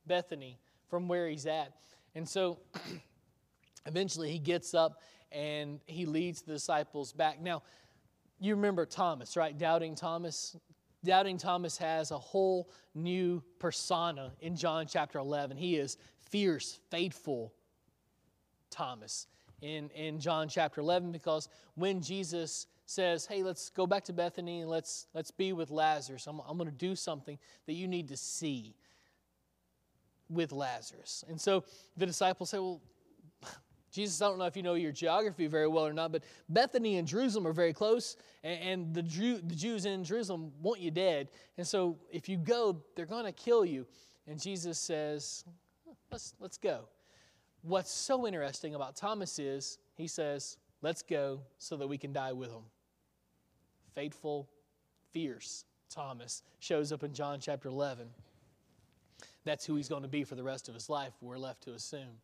Bethany 0.06 0.60
from 0.90 1.08
where 1.08 1.28
he's 1.28 1.46
at. 1.46 1.74
And 2.16 2.28
so 2.28 2.60
Eventually, 3.88 4.32
he 4.32 4.40
gets 4.40 4.74
up 4.74 5.02
and 5.32 5.80
he 5.86 6.06
leads 6.06 6.42
the 6.42 6.54
disciples 6.54 7.12
back. 7.14 7.42
Now, 7.42 7.64
you 8.40 8.56
remember 8.56 8.86
Thomas, 8.86 9.36
right? 9.36 9.58
Doubting 9.58 9.96
Thomas. 9.96 10.56
Doubting 11.04 11.38
Thomas 11.38 11.78
has 11.78 12.12
a 12.12 12.18
whole 12.18 12.70
new 12.94 13.44
persona 13.60 14.34
in 14.42 14.56
John 14.56 14.88
chapter 14.88 15.20
11. 15.20 15.58
He 15.58 15.76
is 15.76 15.98
fierce, 16.30 16.80
faithful 16.90 17.54
Thomas 18.70 19.28
in, 19.62 19.90
in 19.92 20.20
John 20.20 20.50
chapter 20.50 20.82
11 20.82 21.12
because 21.12 21.50
when 21.76 22.02
Jesus 22.02 22.68
says, 22.86 23.26
Hey, 23.26 23.44
let's 23.44 23.70
go 23.70 23.88
back 23.88 24.04
to 24.06 24.14
Bethany 24.14 24.62
and 24.62 24.70
let's, 24.70 25.08
let's 25.14 25.32
be 25.32 25.54
with 25.54 25.72
Lazarus, 25.72 26.28
I'm, 26.28 26.42
I'm 26.48 26.58
going 26.58 26.70
to 26.70 26.76
do 26.76 26.96
something 26.96 27.38
that 27.66 27.74
you 27.74 27.88
need 27.88 28.08
to 28.10 28.18
see 28.18 28.76
with 30.30 30.52
Lazarus. 30.52 31.24
And 31.30 31.40
so 31.40 31.64
the 31.96 32.06
disciples 32.06 32.50
say, 32.50 32.60
Well, 32.60 32.82
Jesus, 33.98 34.22
I 34.22 34.28
don't 34.28 34.38
know 34.38 34.46
if 34.46 34.56
you 34.56 34.62
know 34.62 34.76
your 34.76 34.92
geography 34.92 35.48
very 35.48 35.68
well 35.68 35.88
or 35.88 35.92
not, 35.92 36.12
but 36.12 36.24
Bethany 36.50 36.98
and 36.98 37.08
Jerusalem 37.08 37.48
are 37.48 37.52
very 37.52 37.74
close, 37.74 38.16
and, 38.44 38.60
and 38.62 38.94
the, 38.94 39.02
Jew, 39.02 39.42
the 39.42 39.56
Jews 39.56 39.88
in 39.88 40.04
Jerusalem 40.04 40.52
want 40.62 40.80
you 40.80 40.92
dead. 40.92 41.30
And 41.58 41.66
so 41.66 41.98
if 42.12 42.30
you 42.30 42.38
go, 42.38 42.80
they're 42.96 43.08
going 43.08 43.26
to 43.26 43.32
kill 43.32 43.66
you. 43.66 43.88
And 44.28 44.40
Jesus 44.40 44.78
says, 44.78 45.44
let's, 46.12 46.36
let's 46.40 46.60
go. 46.60 46.82
What's 47.64 47.90
so 47.90 48.28
interesting 48.28 48.76
about 48.76 48.96
Thomas 48.96 49.40
is 49.40 49.80
he 49.96 50.06
says, 50.06 50.60
let's 50.84 51.02
go 51.02 51.42
so 51.58 51.76
that 51.78 51.88
we 51.88 51.98
can 51.98 52.14
die 52.14 52.34
with 52.34 52.52
him. 52.52 52.66
Faithful, 53.96 54.48
fierce 55.12 55.66
Thomas 55.90 56.44
shows 56.60 56.92
up 56.92 57.02
in 57.02 57.14
John 57.14 57.40
chapter 57.40 57.68
11. 57.68 58.08
That's 59.44 59.66
who 59.66 59.76
he's 59.76 59.90
going 59.90 60.04
to 60.04 60.08
be 60.08 60.24
for 60.24 60.36
the 60.36 60.44
rest 60.44 60.70
of 60.70 60.76
his 60.76 60.88
life, 60.88 61.14
we're 61.20 61.40
left 61.40 61.64
to 61.64 61.72
assume. 61.72 62.20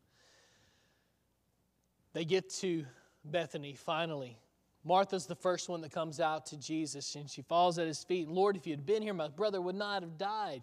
They 2.14 2.24
get 2.24 2.48
to 2.60 2.86
Bethany 3.24 3.74
finally. 3.74 4.38
Martha's 4.84 5.26
the 5.26 5.34
first 5.34 5.68
one 5.68 5.80
that 5.80 5.90
comes 5.90 6.20
out 6.20 6.46
to 6.46 6.56
Jesus 6.56 7.14
and 7.16 7.28
she 7.28 7.42
falls 7.42 7.78
at 7.78 7.86
his 7.86 8.04
feet. 8.04 8.28
Lord, 8.28 8.56
if 8.56 8.66
you 8.66 8.72
had 8.72 8.86
been 8.86 9.02
here, 9.02 9.14
my 9.14 9.28
brother 9.28 9.60
would 9.60 9.74
not 9.74 10.02
have 10.02 10.16
died. 10.16 10.62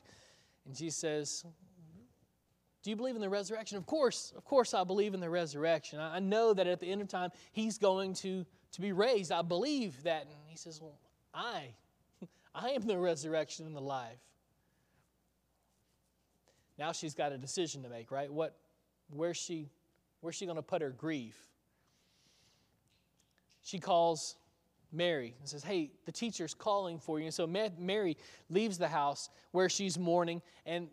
And 0.66 0.76
Jesus 0.76 1.00
says, 1.00 1.46
Do 2.84 2.90
you 2.90 2.96
believe 2.96 3.16
in 3.16 3.22
the 3.22 3.30
resurrection? 3.30 3.78
Of 3.78 3.86
course, 3.86 4.32
of 4.38 4.46
course, 4.46 4.74
I 4.74 4.84
believe 4.84 5.14
in 5.14 5.20
the 5.20 5.30
resurrection. 5.30 6.00
I 6.00 6.20
know 6.20 6.54
that 6.54 6.68
at 6.68 6.80
the 6.80 6.88
end 6.90 7.02
of 7.02 7.08
time, 7.08 7.32
he's 7.52 7.78
going 7.78 8.14
to, 8.16 8.46
to 8.74 8.82
be 8.82 8.92
raised. 8.92 9.32
I 9.32 9.42
believe 9.42 10.02
that. 10.04 10.22
And 10.24 10.36
he 10.48 10.56
says, 10.56 10.80
Well, 10.80 11.00
I, 11.34 11.74
I 12.56 12.70
am 12.70 12.84
the 12.84 12.98
resurrection 12.98 13.66
and 13.66 13.76
the 13.76 13.82
life. 13.82 14.20
Now 16.78 16.92
she's 16.92 17.16
got 17.16 17.32
a 17.32 17.38
decision 17.38 17.84
to 17.84 17.90
make, 17.90 18.12
right? 18.12 18.32
What, 18.32 18.56
where's 19.10 19.38
she 19.38 19.70
Where's 20.22 20.36
she 20.36 20.46
going 20.46 20.56
to 20.56 20.62
put 20.64 20.82
her 20.82 20.92
grief? 20.92 21.36
She 23.64 23.80
calls 23.80 24.36
Mary 24.92 25.36
and 25.40 25.48
says, 25.48 25.64
Hey, 25.64 25.92
the 26.06 26.12
teacher's 26.12 26.54
calling 26.54 27.00
for 27.00 27.20
you. 27.20 27.26
And 27.26 27.34
so 27.34 27.48
Mary 27.48 28.18
leaves 28.50 28.78
the 28.78 28.88
house 28.88 29.30
where 29.52 29.70
she's 29.70 29.98
mourning. 29.98 30.42
And 30.66 30.88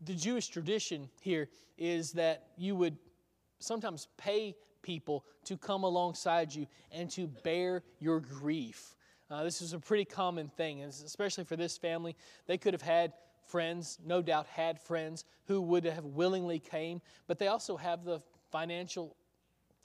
the 0.00 0.14
Jewish 0.14 0.48
tradition 0.48 1.08
here 1.20 1.48
is 1.78 2.12
that 2.12 2.48
you 2.56 2.74
would 2.76 2.96
sometimes 3.58 4.08
pay 4.16 4.56
people 4.82 5.24
to 5.44 5.56
come 5.56 5.84
alongside 5.84 6.54
you 6.54 6.66
and 6.90 7.08
to 7.10 7.26
bear 7.26 7.82
your 8.00 8.20
grief. 8.20 8.96
Uh, 9.30 9.44
this 9.44 9.62
is 9.62 9.72
a 9.72 9.78
pretty 9.78 10.04
common 10.04 10.48
thing, 10.48 10.82
especially 10.82 11.44
for 11.44 11.56
this 11.56 11.78
family. 11.78 12.16
They 12.46 12.58
could 12.58 12.74
have 12.74 12.82
had 12.82 13.12
friends, 13.46 13.98
no 14.04 14.22
doubt 14.22 14.46
had 14.46 14.80
friends 14.80 15.24
who 15.46 15.60
would 15.60 15.84
have 15.84 16.04
willingly 16.04 16.58
came, 16.58 17.00
but 17.26 17.38
they 17.38 17.48
also 17.48 17.76
have 17.76 18.04
the 18.04 18.20
financial 18.52 19.16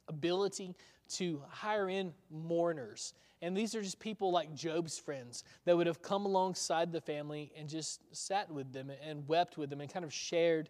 ability 0.08 0.76
to 1.10 1.42
hire 1.50 1.90
in 1.90 2.14
mourners. 2.30 3.14
And 3.42 3.56
these 3.56 3.76
are 3.76 3.82
just 3.82 4.00
people 4.00 4.32
like 4.32 4.54
Job's 4.54 4.98
friends 4.98 5.44
that 5.66 5.76
would 5.76 5.88
have 5.88 6.02
come 6.02 6.26
alongside 6.26 6.92
the 6.92 7.02
family 7.02 7.52
and 7.58 7.70
just 7.70 8.02
sat 8.16 8.52
with 8.52 8.74
them 8.74 8.92
and 9.02 9.28
wept 9.28 9.58
with 9.58 9.70
them 9.70 9.80
and 9.82 9.92
kind 9.92 10.04
of 10.04 10.14
shared 10.14 10.70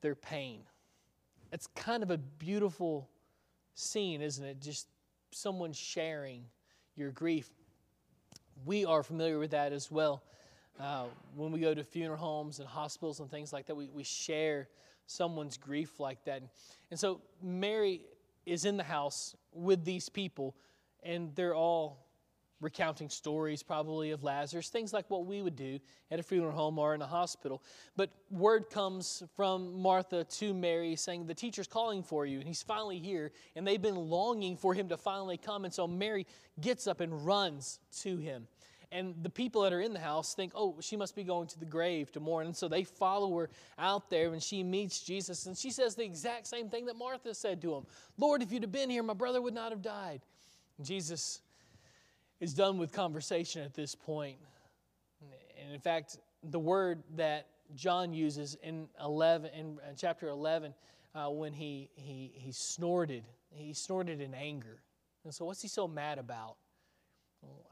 their 0.00 0.14
pain. 0.14 0.60
It's 1.52 1.66
kind 1.68 2.02
of 2.02 2.10
a 2.10 2.18
beautiful 2.18 3.08
scene, 3.74 4.20
isn't 4.20 4.44
it? 4.44 4.60
Just 4.60 4.88
someone 5.30 5.72
sharing 5.72 6.44
your 6.96 7.10
grief. 7.12 7.50
We 8.64 8.84
are 8.84 9.02
familiar 9.02 9.38
with 9.38 9.52
that 9.52 9.72
as 9.72 9.90
well. 9.90 10.22
Uh, 10.80 11.04
when 11.36 11.52
we 11.52 11.60
go 11.60 11.74
to 11.74 11.84
funeral 11.84 12.18
homes 12.18 12.58
and 12.58 12.68
hospitals 12.68 13.20
and 13.20 13.30
things 13.30 13.52
like 13.52 13.66
that, 13.66 13.74
we, 13.74 13.88
we 13.88 14.02
share 14.02 14.68
someone's 15.06 15.56
grief 15.56 16.00
like 16.00 16.24
that. 16.24 16.42
And 16.90 16.98
so 16.98 17.20
Mary 17.42 18.02
is 18.46 18.64
in 18.64 18.76
the 18.76 18.84
house 18.84 19.36
with 19.52 19.84
these 19.84 20.08
people, 20.08 20.56
and 21.02 21.34
they're 21.34 21.54
all 21.54 22.02
recounting 22.62 23.08
stories 23.08 23.62
probably 23.62 24.12
of 24.12 24.22
Lazarus, 24.22 24.68
things 24.68 24.92
like 24.92 25.10
what 25.10 25.26
we 25.26 25.42
would 25.42 25.56
do 25.56 25.78
at 26.10 26.20
a 26.20 26.22
funeral 26.22 26.52
home 26.52 26.78
or 26.78 26.94
in 26.94 27.02
a 27.02 27.06
hospital. 27.06 27.62
But 27.96 28.10
word 28.30 28.70
comes 28.70 29.22
from 29.36 29.80
Martha 29.80 30.24
to 30.24 30.54
Mary 30.54 30.96
saying, 30.96 31.26
The 31.26 31.34
teacher's 31.34 31.66
calling 31.66 32.02
for 32.02 32.24
you, 32.24 32.38
and 32.38 32.46
he's 32.46 32.62
finally 32.62 32.98
here, 32.98 33.32
and 33.56 33.66
they've 33.66 33.82
been 33.82 33.96
longing 33.96 34.56
for 34.56 34.72
him 34.72 34.88
to 34.88 34.96
finally 34.96 35.36
come. 35.36 35.64
And 35.64 35.74
so 35.74 35.86
Mary 35.86 36.26
gets 36.60 36.86
up 36.86 37.00
and 37.00 37.26
runs 37.26 37.80
to 38.00 38.16
him. 38.16 38.46
And 38.92 39.14
the 39.22 39.30
people 39.30 39.62
that 39.62 39.72
are 39.72 39.80
in 39.80 39.94
the 39.94 40.00
house 40.00 40.34
think, 40.34 40.52
oh, 40.54 40.76
she 40.80 40.96
must 40.96 41.16
be 41.16 41.24
going 41.24 41.48
to 41.48 41.58
the 41.58 41.64
grave 41.64 42.12
to 42.12 42.20
mourn. 42.20 42.46
And 42.46 42.56
so 42.56 42.68
they 42.68 42.84
follow 42.84 43.36
her 43.38 43.50
out 43.78 44.10
there 44.10 44.32
and 44.32 44.42
she 44.42 44.62
meets 44.62 45.00
Jesus. 45.00 45.46
And 45.46 45.56
she 45.56 45.70
says 45.70 45.94
the 45.94 46.04
exact 46.04 46.46
same 46.46 46.68
thing 46.68 46.86
that 46.86 46.96
Martha 46.96 47.34
said 47.34 47.62
to 47.62 47.74
him 47.74 47.86
Lord, 48.18 48.42
if 48.42 48.52
you'd 48.52 48.62
have 48.62 48.72
been 48.72 48.90
here, 48.90 49.02
my 49.02 49.14
brother 49.14 49.40
would 49.40 49.54
not 49.54 49.72
have 49.72 49.82
died. 49.82 50.20
And 50.76 50.86
Jesus 50.86 51.40
is 52.38 52.52
done 52.52 52.76
with 52.76 52.92
conversation 52.92 53.62
at 53.62 53.72
this 53.72 53.94
point. 53.94 54.36
And 55.62 55.72
in 55.72 55.80
fact, 55.80 56.18
the 56.42 56.58
word 56.58 57.02
that 57.16 57.46
John 57.74 58.12
uses 58.12 58.56
in 58.62 58.88
11, 59.02 59.50
in 59.54 59.78
chapter 59.96 60.28
11, 60.28 60.74
uh, 61.14 61.28
when 61.30 61.52
he, 61.52 61.88
he, 61.94 62.32
he 62.34 62.52
snorted, 62.52 63.24
he 63.50 63.72
snorted 63.72 64.20
in 64.20 64.34
anger. 64.34 64.82
And 65.24 65.32
so, 65.32 65.44
what's 65.44 65.62
he 65.62 65.68
so 65.68 65.86
mad 65.86 66.18
about? 66.18 66.56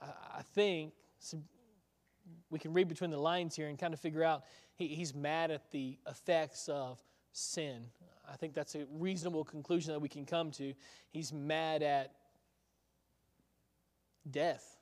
I 0.02 0.42
think 0.54 0.92
so 1.20 1.38
we 2.50 2.58
can 2.58 2.72
read 2.72 2.88
between 2.88 3.10
the 3.10 3.18
lines 3.18 3.54
here 3.54 3.68
and 3.68 3.78
kind 3.78 3.94
of 3.94 4.00
figure 4.00 4.24
out 4.24 4.44
he, 4.74 4.88
he's 4.88 5.14
mad 5.14 5.50
at 5.50 5.70
the 5.70 5.98
effects 6.08 6.68
of 6.68 6.98
sin. 7.32 7.84
I 8.30 8.36
think 8.36 8.54
that's 8.54 8.74
a 8.74 8.86
reasonable 8.92 9.44
conclusion 9.44 9.92
that 9.92 10.00
we 10.00 10.08
can 10.08 10.24
come 10.24 10.50
to. 10.52 10.74
He's 11.10 11.32
mad 11.32 11.82
at 11.82 12.12
death. 14.30 14.78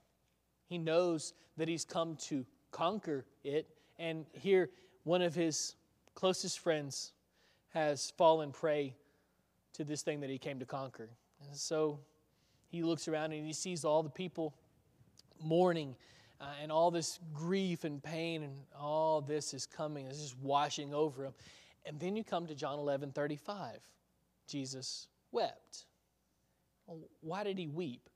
He 0.67 0.79
knows 0.79 1.35
that 1.57 1.69
he's 1.69 1.85
come 1.85 2.17
to 2.29 2.47
conquer 2.71 3.25
it. 3.43 3.69
And 3.99 4.27
here, 4.33 4.71
one 5.05 5.23
of 5.23 5.35
his 5.35 5.75
closest 6.15 6.61
friends 6.61 7.13
has 7.71 8.13
fallen 8.17 8.53
prey 8.53 8.95
to 9.75 9.85
this 9.85 10.03
thing 10.03 10.21
that 10.21 10.31
he 10.31 10.39
came 10.39 10.59
to 10.59 10.67
conquer. 10.67 11.11
And 11.47 11.57
so 11.57 12.01
he 12.69 12.83
looks 12.83 13.09
around 13.09 13.33
and 13.33 13.47
he 13.47 13.53
sees 13.53 13.85
all 13.85 14.03
the 14.03 14.11
people 14.11 14.55
mourning 15.43 15.95
uh, 16.41 16.47
and 16.63 16.71
all 16.71 16.91
this 16.91 17.19
grief 17.35 17.85
and 17.85 18.03
pain 18.03 18.43
and 18.43 18.53
all 18.79 19.21
this 19.21 19.55
is 19.55 19.67
coming, 19.67 20.07
it's 20.07 20.21
just 20.21 20.39
washing 20.39 20.95
over 20.95 21.25
him. 21.25 21.33
And 21.85 21.99
then 21.99 22.17
you 22.17 22.25
come 22.25 22.47
to 22.47 22.55
John 22.55 22.79
11 22.79 23.13
35. 23.13 23.79
Jesus 24.47 25.09
wept. 25.33 25.85
Why 27.21 27.45
did 27.45 27.59
he 27.59 27.67
weep? 27.67 28.09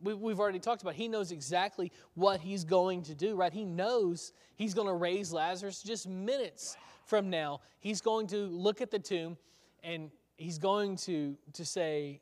We, 0.00 0.14
we've 0.14 0.40
already 0.40 0.60
talked 0.60 0.82
about 0.82 0.94
he 0.94 1.08
knows 1.08 1.32
exactly 1.32 1.92
what 2.14 2.40
he's 2.40 2.64
going 2.64 3.02
to 3.04 3.14
do, 3.14 3.36
right? 3.36 3.52
He 3.52 3.64
knows 3.64 4.32
he's 4.56 4.74
going 4.74 4.86
to 4.86 4.94
raise 4.94 5.32
Lazarus 5.32 5.82
just 5.82 6.08
minutes 6.08 6.76
from 7.04 7.30
now. 7.30 7.60
He's 7.80 8.00
going 8.00 8.26
to 8.28 8.46
look 8.46 8.80
at 8.80 8.90
the 8.90 8.98
tomb 8.98 9.36
and 9.82 10.10
he's 10.36 10.58
going 10.58 10.96
to, 10.96 11.36
to 11.54 11.64
say, 11.64 12.20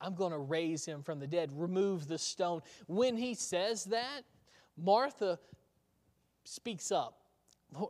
I'm 0.00 0.14
going 0.14 0.32
to 0.32 0.38
raise 0.38 0.84
him 0.84 1.02
from 1.02 1.18
the 1.18 1.26
dead, 1.26 1.50
remove 1.54 2.08
the 2.08 2.18
stone. 2.18 2.60
When 2.86 3.16
he 3.16 3.34
says 3.34 3.84
that, 3.86 4.22
Martha 4.76 5.38
speaks 6.44 6.92
up. 6.92 7.20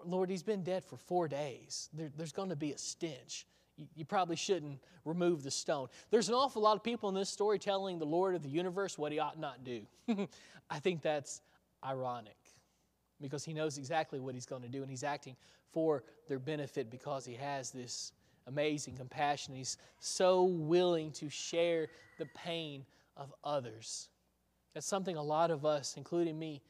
Lord, 0.04 0.30
he's 0.30 0.42
been 0.42 0.62
dead 0.62 0.84
for 0.84 0.96
four 0.96 1.28
days. 1.28 1.90
There, 1.92 2.10
there's 2.16 2.32
going 2.32 2.48
to 2.48 2.56
be 2.56 2.72
a 2.72 2.78
stench. 2.78 3.46
You, 3.76 3.86
you 3.94 4.04
probably 4.04 4.36
shouldn't 4.36 4.78
remove 5.04 5.42
the 5.42 5.50
stone. 5.50 5.88
There's 6.10 6.28
an 6.28 6.34
awful 6.34 6.62
lot 6.62 6.76
of 6.76 6.82
people 6.82 7.08
in 7.08 7.14
this 7.14 7.28
story 7.28 7.58
telling 7.58 7.98
the 7.98 8.06
Lord 8.06 8.34
of 8.34 8.42
the 8.42 8.48
universe 8.48 8.96
what 8.96 9.12
he 9.12 9.18
ought 9.18 9.38
not 9.38 9.64
do. 9.64 9.82
I 10.70 10.78
think 10.78 11.02
that's 11.02 11.42
ironic 11.84 12.36
because 13.20 13.44
he 13.44 13.52
knows 13.52 13.78
exactly 13.78 14.20
what 14.20 14.34
he's 14.34 14.46
going 14.46 14.62
to 14.62 14.68
do 14.68 14.82
and 14.82 14.90
he's 14.90 15.04
acting 15.04 15.36
for 15.72 16.04
their 16.28 16.38
benefit 16.38 16.90
because 16.90 17.26
he 17.26 17.34
has 17.34 17.70
this 17.70 18.12
amazing 18.46 18.96
compassion. 18.96 19.54
He's 19.54 19.76
so 19.98 20.44
willing 20.44 21.10
to 21.12 21.28
share 21.28 21.88
the 22.18 22.26
pain 22.34 22.84
of 23.16 23.32
others. 23.42 24.08
That's 24.74 24.86
something 24.86 25.16
a 25.16 25.22
lot 25.22 25.50
of 25.50 25.64
us, 25.64 25.94
including 25.96 26.38
me, 26.38 26.62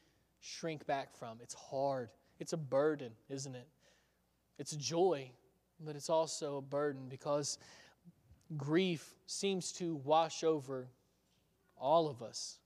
shrink 0.44 0.86
back 0.86 1.16
from. 1.16 1.38
It's 1.42 1.54
hard. 1.54 2.10
It's 2.38 2.52
a 2.52 2.58
burden, 2.58 3.12
isn't 3.30 3.54
it? 3.54 3.66
It's 4.58 4.72
a 4.72 4.76
joy, 4.76 5.30
but 5.80 5.96
it's 5.96 6.10
also 6.10 6.58
a 6.58 6.62
burden 6.62 7.08
because 7.08 7.58
grief 8.56 9.14
seems 9.26 9.72
to 9.72 9.96
wash 9.96 10.44
over 10.44 10.88
all 11.78 12.08
of 12.08 12.22
us. 12.22 12.58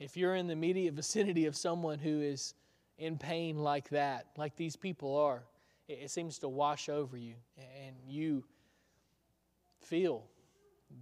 If 0.00 0.16
you're 0.16 0.34
in 0.34 0.48
the 0.48 0.52
immediate 0.52 0.94
vicinity 0.94 1.46
of 1.46 1.56
someone 1.56 1.98
who 1.98 2.20
is 2.20 2.54
in 2.98 3.18
pain 3.18 3.58
like 3.58 3.88
that, 3.90 4.26
like 4.36 4.56
these 4.56 4.76
people 4.76 5.16
are, 5.16 5.44
it, 5.86 6.10
seems 6.10 6.38
to 6.40 6.48
wash 6.48 6.88
over 6.88 7.16
you 7.16 7.34
and 7.56 7.94
you 8.06 8.44
feel 9.80 10.24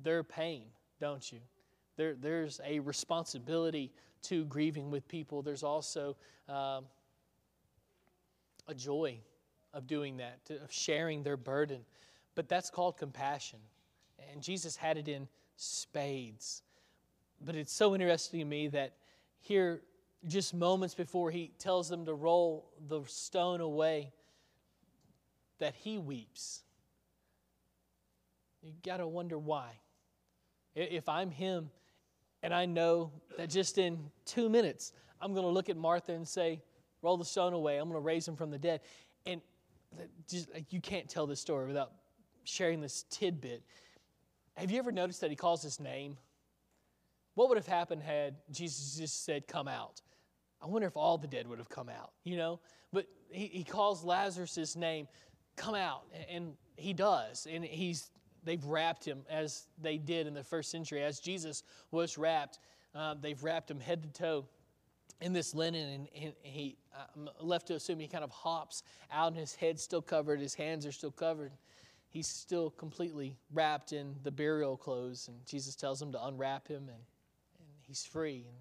their 0.03 0.23
pain, 0.23 0.64
don't 1.01 1.33
you? 1.33 1.39
There, 1.97 2.14
there's 2.14 2.61
a 2.64 2.81
responsibility 2.81 3.93
to 4.25 4.45
grieving 4.45 4.91
with 4.91 5.07
people. 5.09 5.43
There's 5.43 5.62
also 5.62 6.16
um, 6.49 6.85
a 8.68 8.75
joy 8.75 9.18
of 9.75 9.87
doing 9.87 10.18
that, 10.18 10.41
of 10.62 10.70
sharing 10.70 11.23
their 11.23 11.37
burden. 11.37 11.85
But 12.35 12.49
that's 12.49 12.70
called 12.70 12.97
compassion. 12.97 13.59
And 14.31 14.43
Jesus 14.43 14.77
had 14.77 14.97
it 14.97 15.09
in 15.09 15.29
spades. 15.57 16.62
But 17.45 17.57
it's 17.57 17.73
so 17.73 17.95
interesting 17.95 18.41
to 18.41 18.47
me 18.47 18.68
that 18.68 18.95
here, 19.41 19.83
just 20.29 20.55
moments 20.55 20.95
before 20.95 21.31
he 21.31 21.51
tells 21.59 21.89
them 21.89 22.07
to 22.07 22.14
roll 22.14 22.70
the 22.89 23.03
stone 23.07 23.61
away, 23.61 24.12
that 25.59 25.75
he 25.75 25.99
weeps. 25.99 26.62
You 28.62 28.73
got 28.85 28.99
to 28.99 29.07
wonder 29.09 29.39
why. 29.39 29.70
If 30.75 31.09
I'm 31.09 31.31
him 31.31 31.70
and 32.43 32.53
I 32.53 32.66
know 32.66 33.12
that 33.36 33.51
just 33.51 33.78
in 33.78 33.99
two 34.24 34.49
minutes, 34.49 34.93
I'm 35.20 35.32
going 35.32 35.45
to 35.45 35.51
look 35.51 35.68
at 35.68 35.76
Martha 35.76 36.12
and 36.12 36.26
say, 36.26 36.61
roll 37.01 37.16
the 37.16 37.24
stone 37.24 37.53
away, 37.53 37.78
I'm 37.78 37.88
going 37.88 38.01
to 38.01 38.05
raise 38.05 38.26
him 38.26 38.36
from 38.36 38.51
the 38.51 38.59
dead. 38.59 38.80
And 39.26 39.40
just, 40.28 40.53
like, 40.53 40.72
you 40.72 40.80
can't 40.80 41.09
tell 41.09 41.26
this 41.26 41.40
story 41.40 41.66
without 41.66 41.93
sharing 42.45 42.80
this 42.80 43.05
tidbit. 43.11 43.62
Have 44.57 44.70
you 44.70 44.78
ever 44.78 44.93
noticed 44.93 45.20
that 45.20 45.30
he 45.30 45.36
calls 45.36 45.62
his 45.62 45.80
name? 45.80 46.16
What 47.34 47.49
would 47.49 47.57
have 47.57 47.66
happened 47.66 48.03
had 48.03 48.36
Jesus 48.51 48.97
just 48.99 49.24
said, 49.24 49.47
Come 49.47 49.68
out? 49.68 50.03
I 50.61 50.66
wonder 50.66 50.86
if 50.86 50.97
all 50.97 51.18
the 51.18 51.26
dead 51.26 51.47
would 51.47 51.59
have 51.59 51.68
come 51.68 51.88
out, 51.88 52.12
you 52.24 52.36
know? 52.36 52.61
But 52.93 53.07
he, 53.30 53.47
he 53.47 53.64
calls 53.64 54.05
Lazarus' 54.05 54.76
name, 54.76 55.09
Come 55.57 55.74
out. 55.74 56.03
And 56.28 56.55
he 56.76 56.93
does. 56.93 57.47
And 57.51 57.64
he's 57.64 58.11
they've 58.45 58.64
wrapped 58.64 59.05
him 59.05 59.22
as 59.30 59.66
they 59.80 59.99
did 59.99 60.26
in 60.26 60.34
the 60.34 60.45
first 60.45 60.70
century. 60.70 61.03
As 61.03 61.20
Jesus 61.20 61.62
was 61.90 62.18
wrapped, 62.18 62.59
uh, 62.95 63.14
they've 63.20 63.43
wrapped 63.43 63.70
him 63.70 63.80
head 63.80 64.03
to 64.03 64.09
toe 64.11 64.47
in 65.20 65.32
this 65.32 65.55
linen, 65.55 65.88
and, 65.88 66.09
and 66.24 66.32
he 66.43 66.76
I'm 67.16 67.28
left 67.40 67.68
to 67.68 67.74
assume 67.74 67.99
he 68.01 68.09
kind 68.09 68.24
of 68.24 68.30
hops 68.30 68.82
out, 69.11 69.28
and 69.28 69.36
his 69.36 69.55
head's 69.55 69.82
still 69.82 70.03
covered, 70.03 70.40
his 70.40 70.55
hands 70.55 70.84
are 70.84 70.93
still 70.93 71.11
covered. 71.11 71.53
He's 72.11 72.26
still 72.26 72.70
completely 72.70 73.38
wrapped 73.55 73.93
in 73.93 74.14
the 74.22 74.30
burial 74.30 74.76
clothes, 74.76 75.28
and 75.28 75.36
Jesus 75.47 75.74
tells 75.74 76.03
him 76.03 76.12
to 76.12 76.26
unwrap 76.26 76.68
him, 76.68 76.82
and, 76.88 76.90
and 76.90 77.68
he's 77.80 78.05
free, 78.05 78.45
and 78.47 78.57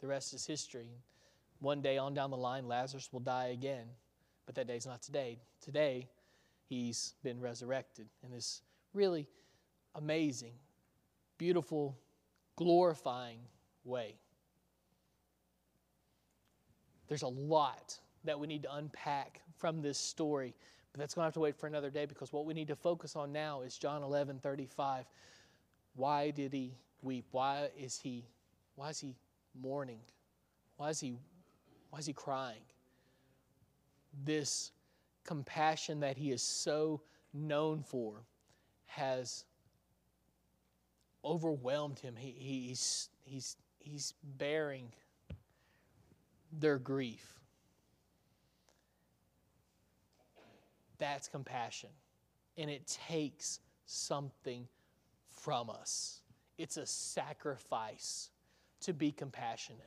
the 0.00 0.06
rest 0.06 0.34
is 0.34 0.46
history. 0.46 0.90
One 1.58 1.80
day 1.80 1.98
on 1.98 2.14
down 2.14 2.30
the 2.30 2.36
line, 2.36 2.68
Lazarus 2.68 3.08
will 3.12 3.20
die 3.20 3.48
again, 3.48 3.86
but 4.46 4.54
that 4.54 4.68
day's 4.68 4.86
not 4.86 5.02
today. 5.02 5.40
Today, 5.60 6.08
he's 6.68 7.14
been 7.24 7.40
resurrected 7.40 8.06
in 8.22 8.30
this 8.30 8.62
really 8.94 9.26
amazing, 9.94 10.52
beautiful, 11.38 11.96
glorifying 12.56 13.38
way. 13.84 14.16
There's 17.08 17.22
a 17.22 17.28
lot 17.28 17.98
that 18.24 18.38
we 18.38 18.46
need 18.46 18.62
to 18.62 18.74
unpack 18.74 19.40
from 19.56 19.82
this 19.82 19.98
story, 19.98 20.54
but 20.92 21.00
that's 21.00 21.14
going 21.14 21.22
to 21.22 21.26
have 21.26 21.34
to 21.34 21.40
wait 21.40 21.56
for 21.56 21.66
another 21.66 21.90
day 21.90 22.06
because 22.06 22.32
what 22.32 22.46
we 22.46 22.54
need 22.54 22.68
to 22.68 22.76
focus 22.76 23.16
on 23.16 23.32
now 23.32 23.62
is 23.62 23.76
John 23.76 24.02
11 24.02 24.38
35. 24.38 25.06
Why 25.94 26.30
did 26.30 26.52
he 26.52 26.74
weep? 27.02 27.26
Why 27.32 27.68
is 27.78 27.98
he, 27.98 28.24
why 28.76 28.90
is 28.90 29.00
he 29.00 29.14
mourning? 29.60 30.00
Why 30.76 30.90
is 30.90 31.00
he, 31.00 31.18
why 31.90 31.98
is 31.98 32.06
he 32.06 32.12
crying? 32.12 32.62
This 34.24 34.72
compassion 35.24 36.00
that 36.00 36.16
he 36.16 36.30
is 36.30 36.42
so 36.42 37.02
known 37.34 37.82
for 37.82 38.24
has 38.96 39.44
overwhelmed 41.24 41.98
him. 41.98 42.14
He, 42.16 42.34
he's, 42.38 43.08
he's, 43.24 43.56
he's 43.78 44.14
bearing 44.22 44.92
their 46.52 46.78
grief. 46.78 47.40
That's 50.98 51.26
compassion. 51.26 51.88
And 52.58 52.68
it 52.68 52.86
takes 53.08 53.60
something 53.86 54.68
from 55.30 55.70
us. 55.70 56.20
It's 56.58 56.76
a 56.76 56.86
sacrifice 56.86 58.28
to 58.82 58.92
be 58.92 59.10
compassionate. 59.10 59.80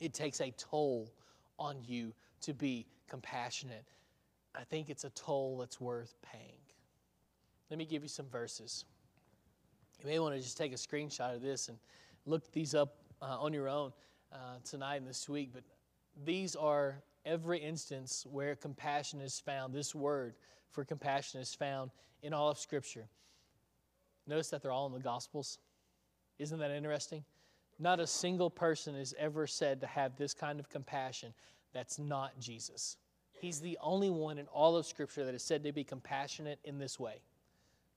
It 0.00 0.14
takes 0.14 0.40
a 0.40 0.50
toll 0.52 1.12
on 1.58 1.76
you 1.86 2.14
to 2.40 2.54
be 2.54 2.86
compassionate. 3.08 3.84
I 4.54 4.64
think 4.64 4.88
it's 4.88 5.04
a 5.04 5.10
toll 5.10 5.58
that's 5.58 5.80
worth 5.80 6.14
paying. 6.22 6.65
Let 7.70 7.78
me 7.78 7.84
give 7.84 8.02
you 8.02 8.08
some 8.08 8.26
verses. 8.26 8.84
You 10.00 10.08
may 10.08 10.18
want 10.18 10.36
to 10.36 10.40
just 10.40 10.56
take 10.56 10.72
a 10.72 10.76
screenshot 10.76 11.34
of 11.34 11.42
this 11.42 11.68
and 11.68 11.78
look 12.24 12.52
these 12.52 12.74
up 12.74 12.96
uh, 13.20 13.38
on 13.40 13.52
your 13.52 13.68
own 13.68 13.92
uh, 14.32 14.58
tonight 14.64 14.96
and 14.96 15.06
this 15.06 15.28
week. 15.28 15.50
But 15.52 15.64
these 16.24 16.54
are 16.54 17.02
every 17.24 17.58
instance 17.58 18.24
where 18.30 18.54
compassion 18.54 19.20
is 19.20 19.40
found. 19.40 19.74
This 19.74 19.94
word 19.94 20.34
for 20.70 20.84
compassion 20.84 21.40
is 21.40 21.54
found 21.54 21.90
in 22.22 22.32
all 22.32 22.50
of 22.50 22.58
Scripture. 22.58 23.08
Notice 24.28 24.50
that 24.50 24.62
they're 24.62 24.72
all 24.72 24.86
in 24.86 24.92
the 24.92 25.00
Gospels. 25.00 25.58
Isn't 26.38 26.58
that 26.60 26.70
interesting? 26.70 27.24
Not 27.78 27.98
a 27.98 28.06
single 28.06 28.50
person 28.50 28.94
is 28.94 29.14
ever 29.18 29.46
said 29.46 29.80
to 29.80 29.86
have 29.86 30.16
this 30.16 30.34
kind 30.34 30.60
of 30.60 30.68
compassion 30.68 31.34
that's 31.72 31.98
not 31.98 32.38
Jesus. 32.38 32.96
He's 33.32 33.60
the 33.60 33.76
only 33.82 34.08
one 34.08 34.38
in 34.38 34.46
all 34.46 34.76
of 34.76 34.86
Scripture 34.86 35.24
that 35.24 35.34
is 35.34 35.42
said 35.42 35.64
to 35.64 35.72
be 35.72 35.84
compassionate 35.84 36.60
in 36.64 36.78
this 36.78 37.00
way 37.00 37.20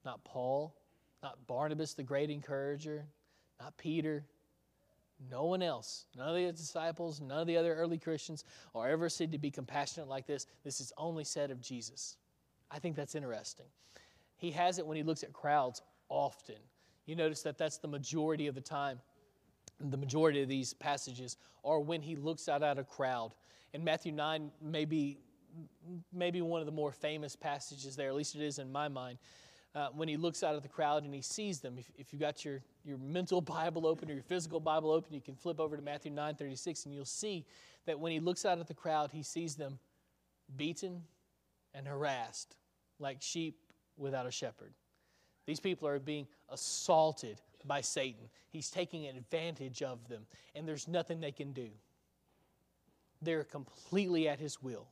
not 0.06 0.24
Paul, 0.24 0.76
not 1.22 1.48
Barnabas, 1.48 1.94
the 1.94 2.04
great 2.04 2.30
encourager, 2.30 3.06
not 3.60 3.78
Peter, 3.78 4.24
no 5.30 5.46
one 5.46 5.62
else, 5.62 6.06
none 6.16 6.30
of 6.30 6.36
the 6.36 6.52
disciples, 6.52 7.20
none 7.20 7.42
of 7.42 7.48
the 7.48 7.58
other 7.58 7.76
early 7.76 7.98
Christians 7.98 8.46
are 8.74 8.90
ever 8.90 9.10
said 9.10 9.32
to 9.34 9.38
be 9.38 9.52
compassionate 9.52 10.08
like 10.08 10.26
this. 10.26 10.48
This 10.64 10.80
is 10.80 10.94
only 10.98 11.26
said 11.26 11.52
of 11.52 11.60
Jesus. 11.60 12.16
I 12.72 12.80
think 12.80 12.96
that's 12.96 13.16
interesting. 13.16 13.66
He 14.38 14.52
has 14.52 14.80
it 14.80 14.88
when 14.88 14.96
he 14.96 15.04
looks 15.04 15.24
at 15.24 15.34
crowds 15.34 15.82
often. 16.08 16.56
You 17.06 17.16
notice 17.16 17.42
that 17.42 17.58
that's 17.58 17.78
the 17.78 17.88
majority 17.88 18.48
of 18.48 18.56
the 18.56 18.62
time. 18.62 19.02
The 19.82 19.98
majority 19.98 20.42
of 20.42 20.48
these 20.48 20.74
passages 20.74 21.36
are 21.66 21.80
when 21.80 22.02
he 22.02 22.16
looks 22.16 22.48
out 22.48 22.64
at 22.64 22.80
a 22.80 22.84
crowd. 22.84 23.34
And 23.74 23.84
Matthew 23.84 24.14
9 24.14 24.52
may 24.62 24.86
be, 24.86 25.18
maybe 26.14 26.42
one 26.42 26.62
of 26.62 26.66
the 26.66 26.72
more 26.72 26.92
famous 26.92 27.36
passages 27.36 27.96
there, 27.96 28.08
at 28.08 28.16
least 28.16 28.36
it 28.36 28.42
is 28.42 28.60
in 28.60 28.72
my 28.72 28.88
mind 28.88 29.18
uh, 29.76 29.90
when 29.94 30.08
he 30.08 30.18
looks 30.18 30.44
out 30.44 30.56
at 30.56 30.64
the 30.64 30.70
crowd 30.70 31.04
and 31.04 31.14
he 31.14 31.22
sees 31.22 31.60
them. 31.60 31.78
If, 31.78 31.92
if 31.98 32.12
you've 32.12 32.22
got 32.22 32.44
your, 32.44 32.62
your 32.84 32.98
mental 32.98 33.42
Bible 33.42 33.86
open 33.86 34.10
or 34.10 34.14
your 34.14 34.24
physical 34.24 34.60
Bible 34.60 34.92
open, 34.92 35.14
you 35.14 35.22
can 35.22 35.36
flip 35.36 35.60
over 35.60 35.76
to 35.76 35.82
Matthew 35.82 36.12
9 36.12 36.36
36, 36.36 36.86
and 36.86 36.94
you'll 36.94 37.06
see 37.06 37.46
that 37.86 38.00
when 38.00 38.12
he 38.12 38.20
looks 38.20 38.46
out 38.46 38.60
at 38.60 38.68
the 38.68 38.74
crowd, 38.74 39.12
he 39.12 39.24
sees 39.24 39.56
them 39.56 39.80
beaten 40.58 41.04
and 41.74 41.88
harassed 41.88 42.56
like 43.00 43.22
sheep 43.22 43.60
without 43.98 44.26
a 44.26 44.32
shepherd. 44.32 44.74
These 45.46 45.60
people 45.60 45.88
are 45.88 46.00
being 46.00 46.28
assaulted 46.50 47.42
by 47.66 47.82
Satan. 47.82 48.30
He's 48.50 48.70
taking 48.70 49.08
advantage 49.08 49.82
of 49.82 50.08
them, 50.08 50.26
and 50.56 50.68
there's 50.68 50.88
nothing 50.88 51.20
they 51.20 51.32
can 51.32 51.54
do. 51.54 51.70
They're 53.22 53.44
completely 53.44 54.28
at 54.30 54.40
his 54.40 54.62
will. 54.62 54.88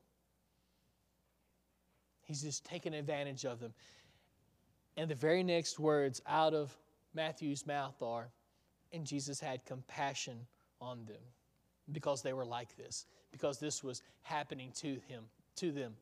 He's 2.24 2.42
just 2.42 2.66
taking 2.66 2.94
advantage 2.94 3.46
of 3.46 3.60
them. 3.60 3.74
And 4.98 5.10
the 5.10 5.16
very 5.16 5.44
next 5.44 5.80
words 5.80 6.22
out 6.28 6.56
of 6.56 6.76
Matthew's 7.14 7.66
mouth 7.68 8.02
are, 8.02 8.30
and 8.92 9.06
Jesus 9.06 9.40
had 9.40 9.64
compassion 9.64 10.40
on 10.82 11.06
them 11.06 11.22
because 11.92 12.24
they 12.24 12.34
were 12.34 12.46
like 12.46 12.76
this, 12.76 13.06
because 13.32 13.60
this 13.60 13.84
was 13.84 14.02
happening 14.24 14.72
to 14.78 15.00
him, 15.08 15.24
to 15.56 15.72
them. 15.72 15.94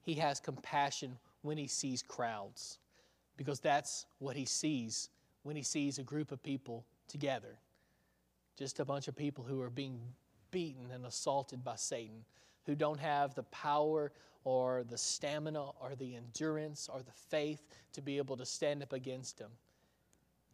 He 0.00 0.14
has 0.14 0.38
compassion 0.38 1.18
when 1.42 1.58
he 1.58 1.66
sees 1.66 2.02
crowds, 2.02 2.78
because 3.36 3.60
that's 3.60 4.06
what 4.18 4.36
he 4.36 4.44
sees 4.44 5.10
when 5.42 5.56
he 5.56 5.62
sees 5.62 5.98
a 5.98 6.02
group 6.02 6.32
of 6.32 6.42
people 6.42 6.84
together. 7.08 7.58
Just 8.56 8.80
a 8.80 8.84
bunch 8.84 9.08
of 9.08 9.16
people 9.16 9.44
who 9.44 9.60
are 9.60 9.70
being 9.70 10.00
beaten 10.50 10.90
and 10.92 11.04
assaulted 11.04 11.62
by 11.62 11.76
Satan, 11.76 12.24
who 12.66 12.74
don't 12.74 13.00
have 13.00 13.34
the 13.34 13.44
power 13.44 14.12
or 14.44 14.84
the 14.88 14.98
stamina 14.98 15.70
or 15.80 15.94
the 15.96 16.16
endurance 16.16 16.88
or 16.92 17.00
the 17.00 17.12
faith 17.30 17.62
to 17.92 18.02
be 18.02 18.18
able 18.18 18.36
to 18.36 18.44
stand 18.46 18.82
up 18.82 18.92
against 18.92 19.38
him. 19.38 19.50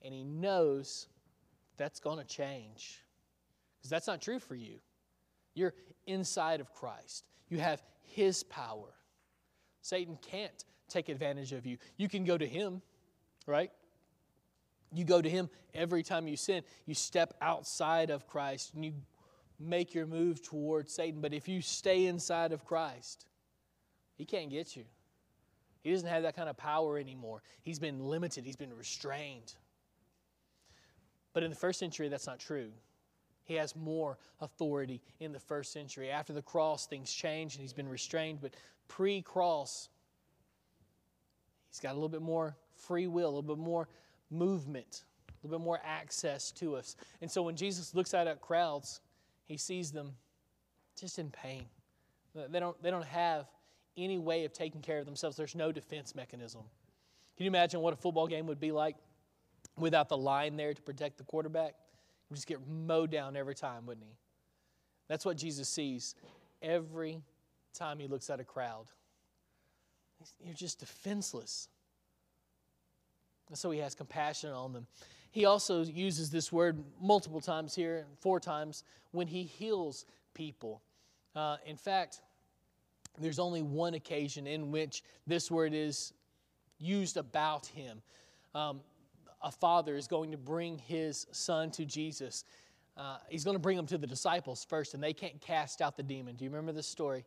And 0.02 0.14
he 0.14 0.24
knows 0.24 1.08
that's 1.76 2.00
going 2.00 2.18
to 2.18 2.24
change 2.24 3.02
because 3.78 3.90
that's 3.90 4.06
not 4.06 4.22
true 4.22 4.38
for 4.38 4.54
you. 4.54 4.78
You're 5.54 5.74
inside 6.06 6.60
of 6.60 6.72
Christ, 6.72 7.24
you 7.48 7.58
have 7.58 7.82
his 8.02 8.42
power. 8.44 8.94
Satan 9.82 10.16
can't 10.22 10.64
take 10.88 11.08
advantage 11.08 11.52
of 11.52 11.66
you. 11.66 11.76
You 11.96 12.08
can 12.08 12.24
go 12.24 12.38
to 12.38 12.46
him, 12.46 12.82
right? 13.46 13.70
You 14.94 15.04
go 15.04 15.20
to 15.20 15.28
him 15.28 15.48
every 15.74 16.02
time 16.02 16.28
you 16.28 16.36
sin. 16.36 16.62
You 16.86 16.94
step 16.94 17.34
outside 17.40 18.10
of 18.10 18.26
Christ 18.26 18.74
and 18.74 18.84
you 18.84 18.92
make 19.62 19.94
your 19.94 20.06
move 20.06 20.42
towards 20.42 20.92
Satan. 20.92 21.20
But 21.20 21.32
if 21.32 21.48
you 21.48 21.60
stay 21.60 22.06
inside 22.06 22.52
of 22.52 22.64
Christ, 22.64 23.26
he 24.16 24.24
can't 24.24 24.50
get 24.50 24.76
you. 24.76 24.84
He 25.82 25.90
doesn't 25.90 26.08
have 26.08 26.22
that 26.22 26.36
kind 26.36 26.48
of 26.48 26.56
power 26.56 26.98
anymore. 26.98 27.42
He's 27.62 27.78
been 27.78 28.00
limited, 28.00 28.44
he's 28.44 28.56
been 28.56 28.74
restrained. 28.74 29.54
But 31.32 31.42
in 31.42 31.50
the 31.50 31.56
first 31.56 31.78
century, 31.78 32.08
that's 32.08 32.26
not 32.26 32.38
true. 32.38 32.70
He 33.44 33.54
has 33.54 33.74
more 33.74 34.18
authority 34.40 35.02
in 35.18 35.32
the 35.32 35.40
first 35.40 35.72
century. 35.72 36.10
After 36.10 36.32
the 36.32 36.42
cross, 36.42 36.86
things 36.86 37.12
change 37.12 37.54
and 37.54 37.62
he's 37.62 37.72
been 37.72 37.88
restrained. 37.88 38.40
But 38.40 38.54
pre 38.86 39.22
cross, 39.22 39.88
he's 41.70 41.80
got 41.80 41.92
a 41.92 41.94
little 41.94 42.08
bit 42.08 42.22
more 42.22 42.56
free 42.76 43.08
will, 43.08 43.26
a 43.26 43.34
little 43.34 43.56
bit 43.56 43.58
more 43.58 43.88
movement, 44.30 45.04
a 45.28 45.46
little 45.46 45.58
bit 45.58 45.64
more 45.64 45.80
access 45.84 46.52
to 46.52 46.76
us. 46.76 46.96
And 47.20 47.30
so 47.30 47.42
when 47.42 47.56
Jesus 47.56 47.94
looks 47.94 48.14
out 48.14 48.28
at 48.28 48.40
crowds, 48.40 49.00
he 49.46 49.56
sees 49.56 49.92
them 49.92 50.12
just 50.98 51.18
in 51.18 51.30
pain. 51.30 51.66
They 52.34 52.60
don't, 52.60 52.80
they 52.82 52.90
don't 52.90 53.04
have 53.04 53.46
any 53.96 54.18
way 54.18 54.44
of 54.44 54.52
taking 54.52 54.80
care 54.80 54.98
of 54.98 55.06
themselves. 55.06 55.36
There's 55.36 55.54
no 55.54 55.70
defense 55.72 56.14
mechanism. 56.14 56.62
Can 57.36 57.44
you 57.44 57.50
imagine 57.50 57.80
what 57.80 57.92
a 57.92 57.96
football 57.96 58.26
game 58.26 58.46
would 58.46 58.60
be 58.60 58.72
like 58.72 58.96
without 59.76 60.08
the 60.08 60.16
line 60.16 60.56
there 60.56 60.72
to 60.72 60.82
protect 60.82 61.18
the 61.18 61.24
quarterback? 61.24 61.74
He'd 62.28 62.36
just 62.36 62.46
get 62.46 62.66
mowed 62.66 63.10
down 63.10 63.36
every 63.36 63.54
time, 63.54 63.86
wouldn't 63.86 64.06
he? 64.06 64.14
That's 65.08 65.24
what 65.24 65.36
Jesus 65.36 65.68
sees 65.68 66.14
every 66.62 67.20
time 67.74 67.98
he 67.98 68.06
looks 68.06 68.30
at 68.30 68.40
a 68.40 68.44
crowd. 68.44 68.86
You're 70.44 70.54
just 70.54 70.80
defenseless. 70.80 71.68
And 73.48 73.58
so 73.58 73.70
he 73.70 73.80
has 73.80 73.94
compassion 73.94 74.50
on 74.50 74.72
them. 74.72 74.86
He 75.32 75.46
also 75.46 75.82
uses 75.82 76.30
this 76.30 76.52
word 76.52 76.84
multiple 77.00 77.40
times 77.40 77.74
here, 77.74 78.06
four 78.20 78.38
times, 78.38 78.84
when 79.12 79.26
he 79.26 79.42
heals 79.42 80.04
people. 80.34 80.82
Uh, 81.34 81.56
in 81.66 81.76
fact, 81.76 82.20
there's 83.18 83.38
only 83.38 83.62
one 83.62 83.94
occasion 83.94 84.46
in 84.46 84.70
which 84.70 85.02
this 85.26 85.50
word 85.50 85.72
is 85.72 86.12
used 86.78 87.16
about 87.16 87.66
him. 87.66 88.02
Um, 88.54 88.80
a 89.42 89.50
father 89.50 89.96
is 89.96 90.06
going 90.06 90.32
to 90.32 90.36
bring 90.36 90.78
his 90.78 91.26
son 91.32 91.70
to 91.72 91.86
Jesus. 91.86 92.44
Uh, 92.96 93.16
he's 93.30 93.42
going 93.42 93.54
to 93.54 93.62
bring 93.62 93.78
him 93.78 93.86
to 93.86 93.96
the 93.96 94.06
disciples 94.06 94.66
first, 94.68 94.92
and 94.92 95.02
they 95.02 95.14
can't 95.14 95.40
cast 95.40 95.80
out 95.80 95.96
the 95.96 96.02
demon. 96.02 96.36
Do 96.36 96.44
you 96.44 96.50
remember 96.50 96.72
this 96.72 96.86
story? 96.86 97.24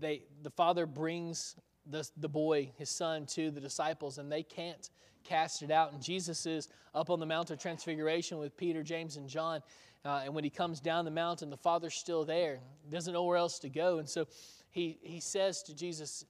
They, 0.00 0.22
the 0.42 0.50
father 0.50 0.86
brings 0.86 1.54
the, 1.90 2.08
the 2.16 2.28
boy, 2.28 2.70
his 2.76 2.90
son, 2.90 3.26
to 3.26 3.50
the 3.50 3.60
disciples, 3.60 4.18
and 4.18 4.30
they 4.30 4.42
can't 4.42 4.90
cast 5.24 5.62
it 5.62 5.70
out. 5.70 5.92
And 5.92 6.02
Jesus 6.02 6.46
is 6.46 6.68
up 6.94 7.10
on 7.10 7.20
the 7.20 7.26
Mount 7.26 7.50
of 7.50 7.58
Transfiguration 7.58 8.38
with 8.38 8.56
Peter, 8.56 8.82
James, 8.82 9.16
and 9.16 9.28
John. 9.28 9.62
Uh, 10.04 10.22
and 10.24 10.34
when 10.34 10.44
he 10.44 10.50
comes 10.50 10.80
down 10.80 11.04
the 11.04 11.10
mountain, 11.10 11.50
the 11.50 11.56
Father's 11.56 11.94
still 11.94 12.24
there, 12.24 12.60
doesn't 12.90 13.12
know 13.12 13.24
where 13.24 13.36
else 13.36 13.58
to 13.60 13.68
go. 13.68 13.98
And 13.98 14.08
so 14.08 14.26
he, 14.70 14.98
he 15.02 15.20
says 15.20 15.62
to 15.64 15.74
Jesus, 15.74 16.24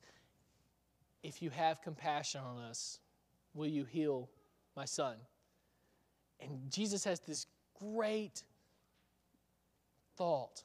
If 1.23 1.43
you 1.43 1.51
have 1.51 1.83
compassion 1.83 2.41
on 2.41 2.59
us, 2.59 2.99
will 3.55 3.69
you 3.69 3.85
heal 3.85 4.29
my 4.77 4.85
son? 4.85 5.17
And 6.41 6.71
Jesus 6.71 7.05
has 7.05 7.21
this 7.21 7.47
great 7.79 8.43
thought. 10.17 10.65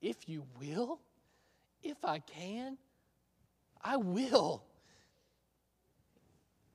If 0.00 0.28
you 0.28 0.44
will, 0.60 1.00
if 1.82 2.04
I 2.04 2.18
can, 2.18 2.76
I 3.84 3.96
will. 3.98 4.64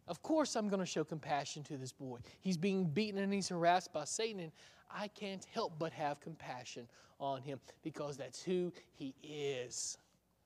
Of 0.08 0.22
course, 0.24 0.56
I'm 0.56 0.70
going 0.70 0.80
to 0.80 0.86
show 0.86 1.04
compassion 1.04 1.64
to 1.64 1.78
this 1.78 1.92
boy. 1.92 2.20
He's 2.40 2.58
being 2.58 2.86
beaten 2.86 3.20
and 3.20 3.34
he's 3.34 3.50
harassed 3.50 3.92
by 3.92 4.06
Satan, 4.06 4.40
and 4.40 4.52
I 4.90 5.08
can't 5.08 5.46
help 5.54 5.74
but 5.78 5.92
have 5.94 6.20
compassion 6.20 6.88
on 7.20 7.42
him 7.42 7.60
because 7.84 8.18
that's 8.18 8.42
who 8.42 8.72
he 8.94 9.14
is. 9.24 9.98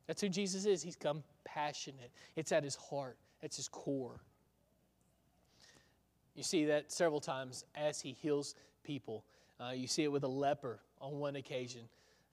That's 0.08 0.22
who 0.22 0.30
Jesus 0.30 0.66
is. 0.66 0.82
He's 0.82 0.96
compassionate, 0.96 2.12
it's 2.36 2.52
at 2.52 2.64
his 2.64 2.76
heart, 2.76 3.18
it's 3.42 3.58
his 3.58 3.68
core. 3.68 4.20
You 6.36 6.44
see 6.44 6.66
that 6.66 6.92
several 6.92 7.22
times 7.22 7.64
as 7.76 8.02
he 8.02 8.12
heals 8.20 8.56
people. 8.84 9.24
Uh, 9.60 9.72
you 9.72 9.88
see 9.88 10.04
it 10.04 10.12
with 10.12 10.24
a 10.24 10.28
leper 10.28 10.80
on 11.00 11.20
one 11.20 11.36
occasion. 11.36 11.82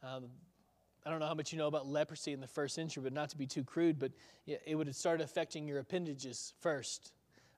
Um, 0.02 0.24
I 1.04 1.10
don't 1.10 1.18
know 1.18 1.26
how 1.26 1.34
much 1.34 1.52
you 1.52 1.58
know 1.58 1.66
about 1.66 1.86
leprosy 1.86 2.32
in 2.32 2.40
the 2.40 2.46
first 2.46 2.74
century, 2.74 3.02
but 3.02 3.12
not 3.12 3.30
to 3.30 3.38
be 3.38 3.46
too 3.46 3.64
crude, 3.64 3.98
but 3.98 4.12
it 4.46 4.74
would 4.74 4.94
start 4.94 5.20
affecting 5.20 5.66
your 5.66 5.78
appendages 5.78 6.52
first. 6.60 7.12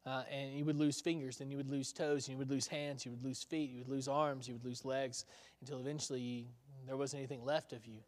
Uh, 0.04 0.22
and 0.32 0.54
you 0.54 0.64
would 0.64 0.76
lose 0.76 1.00
fingers, 1.00 1.36
then 1.36 1.50
you 1.50 1.56
would 1.56 1.70
lose 1.70 1.92
toes, 1.92 2.26
and 2.26 2.34
you 2.34 2.38
would 2.38 2.50
lose 2.50 2.66
hands, 2.66 3.04
you 3.04 3.12
would 3.12 3.24
lose 3.24 3.42
feet, 3.44 3.70
you 3.70 3.78
would 3.78 3.88
lose 3.88 4.08
arms, 4.08 4.48
you 4.48 4.54
would 4.54 4.64
lose 4.64 4.84
legs, 4.84 5.24
until 5.60 5.78
eventually 5.78 6.46
there 6.86 6.96
wasn't 6.96 7.18
anything 7.18 7.44
left 7.44 7.72
of 7.72 7.86
you. 7.86 7.98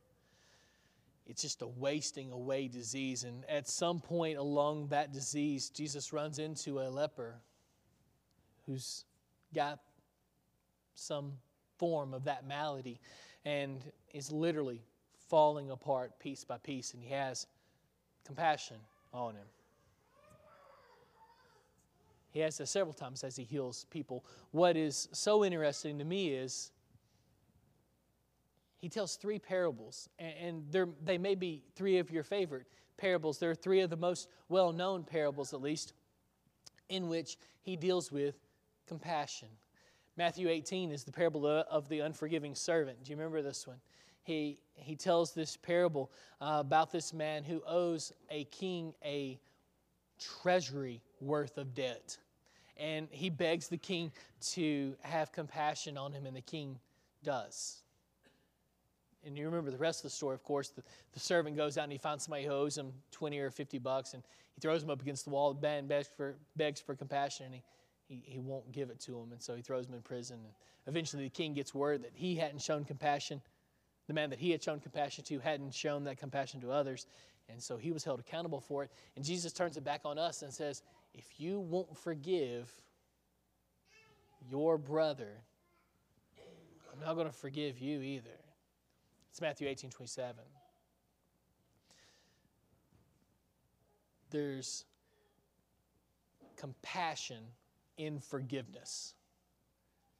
It's 1.26 1.40
just 1.40 1.62
a 1.62 1.66
wasting 1.66 2.32
away 2.32 2.68
disease. 2.68 3.24
And 3.24 3.44
at 3.48 3.68
some 3.68 4.00
point 4.00 4.38
along 4.38 4.88
that 4.88 5.12
disease, 5.12 5.70
Jesus 5.70 6.12
runs 6.12 6.38
into 6.38 6.80
a 6.80 6.90
leper 6.90 7.36
who's 8.66 9.04
got 9.54 9.78
some 10.94 11.32
form 11.78 12.12
of 12.12 12.24
that 12.24 12.46
malady 12.46 13.00
and 13.44 13.80
is 14.12 14.30
literally 14.32 14.80
falling 15.34 15.72
apart 15.72 16.16
piece 16.20 16.44
by 16.44 16.56
piece, 16.58 16.94
and 16.94 17.02
he 17.02 17.10
has 17.10 17.48
compassion 18.24 18.76
on 19.12 19.34
him. 19.34 19.46
He 22.30 22.38
has 22.38 22.56
this 22.56 22.70
several 22.70 22.92
times 22.92 23.24
as 23.24 23.34
he 23.34 23.42
heals 23.42 23.84
people. 23.90 24.24
What 24.52 24.76
is 24.76 25.08
so 25.10 25.44
interesting 25.44 25.98
to 25.98 26.04
me 26.04 26.28
is 26.28 26.70
he 28.78 28.88
tells 28.88 29.16
three 29.16 29.40
parables, 29.40 30.08
and 30.20 30.72
they 31.02 31.18
may 31.18 31.34
be 31.34 31.64
three 31.74 31.98
of 31.98 32.12
your 32.12 32.22
favorite 32.22 32.68
parables. 32.96 33.40
They're 33.40 33.56
three 33.56 33.80
of 33.80 33.90
the 33.90 33.96
most 33.96 34.28
well 34.48 34.72
known 34.72 35.02
parables, 35.02 35.52
at 35.52 35.60
least, 35.60 35.94
in 36.88 37.08
which 37.08 37.38
he 37.60 37.74
deals 37.74 38.12
with 38.12 38.36
compassion. 38.86 39.48
Matthew 40.16 40.48
18 40.48 40.92
is 40.92 41.02
the 41.02 41.10
parable 41.10 41.44
of 41.44 41.88
the 41.88 41.98
unforgiving 41.98 42.54
servant. 42.54 43.02
Do 43.02 43.10
you 43.10 43.16
remember 43.16 43.42
this 43.42 43.66
one? 43.66 43.80
He, 44.24 44.58
he 44.74 44.96
tells 44.96 45.32
this 45.32 45.56
parable 45.56 46.10
uh, 46.40 46.56
about 46.60 46.90
this 46.90 47.12
man 47.12 47.44
who 47.44 47.62
owes 47.66 48.12
a 48.30 48.44
king 48.44 48.94
a 49.04 49.38
treasury 50.18 51.00
worth 51.20 51.58
of 51.58 51.74
debt 51.74 52.18
and 52.76 53.08
he 53.10 53.30
begs 53.30 53.68
the 53.68 53.76
king 53.76 54.10
to 54.40 54.94
have 55.02 55.32
compassion 55.32 55.96
on 55.96 56.12
him, 56.12 56.26
and 56.26 56.36
the 56.36 56.40
king 56.40 56.78
does. 57.22 57.78
And 59.24 59.38
you 59.38 59.46
remember 59.46 59.70
the 59.70 59.78
rest 59.78 60.00
of 60.00 60.04
the 60.04 60.10
story, 60.10 60.34
of 60.34 60.42
course. 60.42 60.68
The, 60.68 60.82
the 61.12 61.20
servant 61.20 61.56
goes 61.56 61.78
out 61.78 61.84
and 61.84 61.92
he 61.92 61.98
finds 61.98 62.24
somebody 62.24 62.44
who 62.44 62.52
owes 62.52 62.76
him 62.76 62.92
20 63.12 63.38
or 63.38 63.50
50 63.50 63.78
bucks, 63.78 64.14
and 64.14 64.22
he 64.54 64.60
throws 64.60 64.82
him 64.82 64.90
up 64.90 65.00
against 65.00 65.24
the 65.24 65.30
wall 65.30 65.56
and 65.62 65.88
begs 65.88 66.08
for, 66.16 66.34
begs 66.56 66.80
for 66.80 66.94
compassion, 66.94 67.46
and 67.46 67.54
he, 67.54 67.62
he, 68.06 68.22
he 68.24 68.38
won't 68.38 68.70
give 68.72 68.90
it 68.90 69.00
to 69.00 69.12
him, 69.18 69.32
and 69.32 69.40
so 69.40 69.54
he 69.54 69.62
throws 69.62 69.86
him 69.86 69.94
in 69.94 70.02
prison. 70.02 70.38
And 70.44 70.52
eventually, 70.86 71.24
the 71.24 71.30
king 71.30 71.54
gets 71.54 71.74
word 71.74 72.02
that 72.02 72.12
he 72.14 72.34
hadn't 72.34 72.60
shown 72.60 72.84
compassion. 72.84 73.40
The 74.06 74.14
man 74.14 74.30
that 74.30 74.38
he 74.38 74.50
had 74.50 74.62
shown 74.62 74.80
compassion 74.80 75.24
to 75.24 75.38
hadn't 75.38 75.74
shown 75.74 76.04
that 76.04 76.18
compassion 76.18 76.60
to 76.60 76.70
others, 76.70 77.06
and 77.48 77.62
so 77.62 77.76
he 77.76 77.92
was 77.92 78.04
held 78.04 78.20
accountable 78.20 78.60
for 78.60 78.82
it. 78.82 78.90
And 79.16 79.24
Jesus 79.24 79.52
turns 79.52 79.76
it 79.76 79.84
back 79.84 80.02
on 80.04 80.18
us 80.18 80.42
and 80.42 80.52
says, 80.52 80.82
if 81.14 81.38
you 81.38 81.60
won't 81.60 81.96
forgive 81.96 82.70
your 84.50 84.76
brother, 84.78 85.42
I'm 86.92 87.04
not 87.04 87.14
going 87.14 87.26
to 87.26 87.32
forgive 87.32 87.78
you 87.78 88.00
either. 88.02 88.30
It's 89.30 89.40
Matthew 89.40 89.68
18 89.68 89.90
27. 89.90 90.36
There's 94.30 94.84
compassion 96.56 97.44
in 97.98 98.18
forgiveness. 98.18 99.14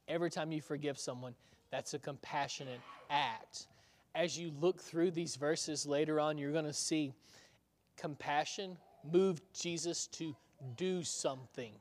Every 0.07 0.29
time 0.29 0.51
you 0.51 0.61
forgive 0.61 0.97
someone, 0.97 1.33
that's 1.71 1.93
a 1.93 1.99
compassionate 1.99 2.81
act. 3.09 3.67
As 4.15 4.39
you 4.39 4.51
look 4.61 4.81
through 4.81 5.11
these 5.11 5.35
verses 5.35 5.85
later 5.85 6.21
on, 6.21 6.37
you're 6.37 6.53
going 6.53 6.63
to 6.65 6.73
see 6.73 7.11
compassion 7.97 8.77
moved 9.11 9.43
Jesus 9.53 10.07
to 10.07 10.33
do 10.77 11.03
something. 11.03 11.73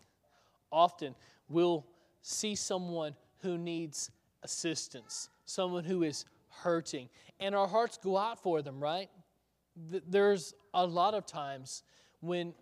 Often 0.72 1.14
we'll 1.49 1.87
see 2.22 2.57
someone 2.57 3.14
who 3.39 3.57
needs 3.57 4.11
assistance, 4.43 5.30
someone 5.45 5.85
who 5.85 6.03
is 6.03 6.24
hurting, 6.49 7.09
and 7.39 7.55
our 7.55 7.68
hearts 7.68 7.99
go 8.03 8.16
out 8.18 8.43
for 8.43 8.62
them, 8.62 8.82
right? 8.82 9.11
There's 9.76 10.55
a 10.72 10.85
lot 10.85 11.14
of 11.14 11.26
times 11.26 11.85
when 12.20 12.53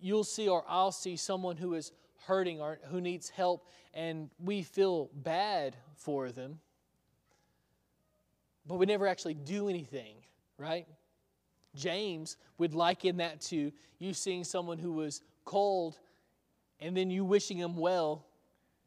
you'll 0.00 0.24
see 0.24 0.48
or 0.48 0.64
I'll 0.66 0.92
see 0.92 1.16
someone 1.16 1.56
who 1.56 1.74
is 1.74 1.92
hurting 2.26 2.60
or 2.60 2.80
who 2.88 3.00
needs 3.00 3.28
help, 3.28 3.68
and 3.94 4.28
we 4.42 4.62
feel 4.62 5.08
bad 5.14 5.76
for 5.94 6.32
them, 6.32 6.58
but 8.70 8.76
we 8.76 8.86
never 8.86 9.08
actually 9.08 9.34
do 9.34 9.68
anything, 9.68 10.14
right? 10.56 10.86
James 11.74 12.36
would 12.56 12.72
liken 12.72 13.16
that 13.16 13.40
to 13.40 13.72
you 13.98 14.14
seeing 14.14 14.44
someone 14.44 14.78
who 14.78 14.92
was 14.92 15.22
cold 15.44 15.98
and 16.78 16.96
then 16.96 17.10
you 17.10 17.24
wishing 17.24 17.58
them 17.58 17.76
well. 17.76 18.24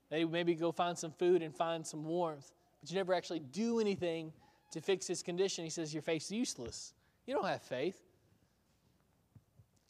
They 0.09 0.23
maybe 0.23 0.55
go 0.55 0.71
find 0.71 0.97
some 0.97 1.11
food 1.11 1.41
and 1.41 1.53
find 1.53 1.86
some 1.86 2.05
warmth, 2.05 2.53
but 2.79 2.91
you 2.91 2.95
never 2.95 3.13
actually 3.13 3.39
do 3.39 3.81
anything 3.81 4.31
to 4.71 4.79
fix 4.79 5.05
his 5.05 5.21
condition. 5.21 5.65
He 5.65 5.69
says, 5.69 5.93
Your 5.93 6.01
faith's 6.01 6.31
useless. 6.31 6.93
You 7.27 7.34
don't 7.34 7.45
have 7.45 7.61
faith. 7.61 7.99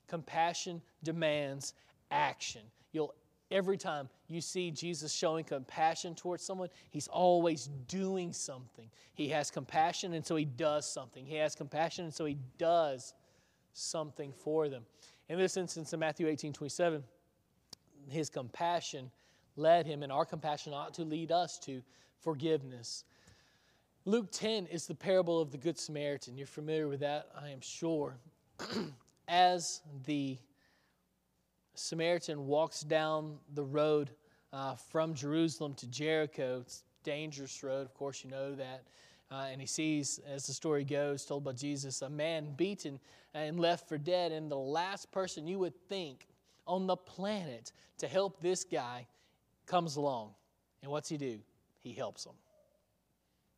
Compassion 0.08 0.82
demands 1.04 1.76
action. 2.10 2.62
You'll 2.94 3.14
every 3.54 3.78
time 3.78 4.10
you 4.28 4.42
see 4.42 4.72
Jesus 4.72 5.14
showing 5.14 5.46
compassion 5.46 6.16
towards 6.16 6.44
someone, 6.44 6.70
he's 6.90 7.08
always 7.08 7.70
doing 7.88 8.34
something. 8.34 8.90
He 9.14 9.30
has 9.30 9.52
compassion 9.52 10.14
and 10.14 10.26
so 10.26 10.36
he 10.36 10.46
does 10.46 10.92
something. 10.92 11.26
He 11.26 11.36
has 11.36 11.56
compassion 11.56 12.06
and 12.06 12.14
so 12.14 12.26
he 12.26 12.38
does 12.58 13.14
something 13.74 14.34
for 14.34 14.68
them. 14.68 14.84
In 15.30 15.38
this 15.38 15.56
instance 15.56 15.94
in 15.94 16.00
Matthew 16.00 16.28
18 16.28 16.52
27, 16.52 17.04
his 18.10 18.30
compassion 18.30 19.10
led 19.56 19.86
him, 19.86 20.04
and 20.04 20.12
our 20.12 20.26
compassion 20.26 20.74
ought 20.74 20.94
to 20.96 21.04
lead 21.04 21.32
us 21.32 21.60
to 21.60 21.82
forgiveness. 22.20 23.04
Luke 24.06 24.32
10 24.32 24.66
is 24.66 24.88
the 24.88 24.96
parable 24.96 25.40
of 25.40 25.52
the 25.52 25.58
Good 25.58 25.78
Samaritan. 25.78 26.38
You're 26.38 26.48
familiar 26.48 26.88
with 26.88 27.00
that, 27.02 27.30
I 27.40 27.50
am 27.50 27.62
sure. 27.62 28.18
As 29.28 29.82
the 30.06 30.38
Samaritan 31.76 32.48
walks 32.48 32.82
down 32.82 33.38
the 33.54 33.64
road 33.64 34.12
uh, 34.52 34.76
from 34.76 35.16
Jerusalem 35.16 35.74
to 35.76 35.88
Jericho, 35.88 36.60
it's 36.62 36.84
a 37.02 37.04
dangerous 37.04 37.64
road, 37.64 37.82
of 37.82 37.94
course, 37.96 38.24
you 38.24 38.30
know 38.30 38.54
that. 38.56 38.84
Uh, 39.32 39.48
and 39.52 39.60
he 39.60 39.66
sees, 39.66 40.20
as 40.28 40.46
the 40.46 40.54
story 40.54 40.84
goes, 40.84 41.26
told 41.26 41.44
by 41.44 41.54
Jesus, 41.54 42.04
a 42.04 42.10
man 42.10 42.54
beaten 42.56 43.00
and 43.34 43.60
left 43.60 43.90
for 43.90 43.98
dead. 43.98 44.32
And 44.32 44.52
the 44.52 44.56
last 44.56 45.12
person 45.12 45.48
you 45.48 45.58
would 45.58 45.74
think 45.90 46.28
on 46.68 46.86
the 46.86 46.96
planet 46.96 47.72
to 47.98 48.08
help 48.08 48.40
this 48.42 48.64
guy 48.64 49.08
comes 49.66 49.96
along. 49.96 50.36
And 50.84 50.92
what's 50.92 51.10
he 51.10 51.18
do? 51.18 51.40
He 51.80 51.94
helps 51.94 52.26
him 52.26 52.34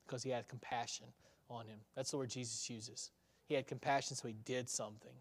because 0.06 0.24
he 0.24 0.30
had 0.30 0.48
compassion 0.48 1.08
on 1.50 1.66
him. 1.66 1.80
That's 1.96 2.12
the 2.12 2.18
word 2.18 2.30
Jesus 2.30 2.70
uses. 2.70 3.12
He 3.48 3.54
had 3.54 3.68
compassion, 3.68 4.16
so 4.16 4.30
he 4.30 4.36
did 4.46 4.70
something 4.70 5.12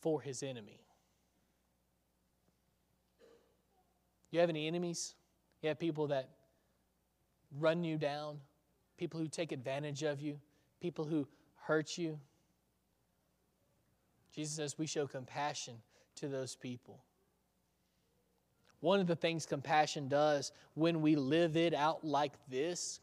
for 0.00 0.20
his 0.20 0.42
enemy. 0.42 0.80
You 4.32 4.40
have 4.40 4.48
any 4.48 4.66
enemies? 4.66 5.14
You 5.60 5.68
have 5.68 5.78
people 5.78 6.08
that 6.08 6.30
run 7.60 7.84
you 7.84 7.98
down, 7.98 8.38
people 8.98 9.20
who 9.20 9.28
take 9.28 9.52
advantage 9.52 10.02
of 10.02 10.20
you, 10.20 10.40
people 10.80 11.04
who 11.04 11.28
hurt 11.54 11.96
you. 11.96 12.18
Jesus 14.34 14.56
says 14.56 14.78
we 14.78 14.86
show 14.86 15.06
compassion 15.06 15.74
to 16.16 16.28
those 16.28 16.56
people. 16.56 17.04
One 18.80 18.98
of 18.98 19.06
the 19.06 19.14
things 19.14 19.46
compassion 19.46 20.08
does 20.08 20.50
when 20.74 21.02
we 21.02 21.14
live 21.14 21.56
it 21.56 21.74
out 21.74 22.04
like 22.04 22.32
this 22.48 23.00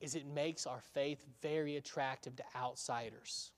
is 0.00 0.14
it 0.14 0.26
makes 0.26 0.66
our 0.66 0.80
faith 0.94 1.24
very 1.42 1.76
attractive 1.76 2.34
to 2.36 2.42
outsiders. 2.56 3.52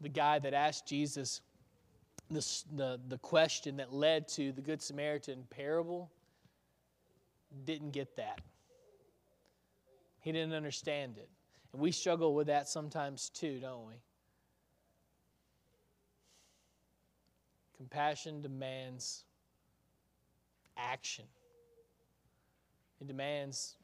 The 0.00 0.10
guy 0.10 0.38
that 0.38 0.52
asked 0.52 0.86
Jesus 0.86 1.40
the, 2.30 2.62
the, 2.74 3.00
the 3.08 3.18
question 3.18 3.76
that 3.76 3.92
led 3.92 4.28
to 4.28 4.52
the 4.52 4.62
Good 4.62 4.82
Samaritan 4.82 5.44
parable 5.50 6.10
didn't 7.64 7.90
get 7.90 8.16
that. 8.16 8.40
He 10.20 10.32
didn't 10.32 10.54
understand 10.54 11.18
it. 11.18 11.28
And 11.72 11.80
we 11.80 11.92
struggle 11.92 12.34
with 12.34 12.46
that 12.46 12.68
sometimes 12.68 13.28
too, 13.28 13.58
don't 13.60 13.86
we? 13.86 13.94
Compassion 17.76 18.40
demands 18.40 19.24
action. 20.76 21.26
It 23.00 23.06
demands 23.06 23.76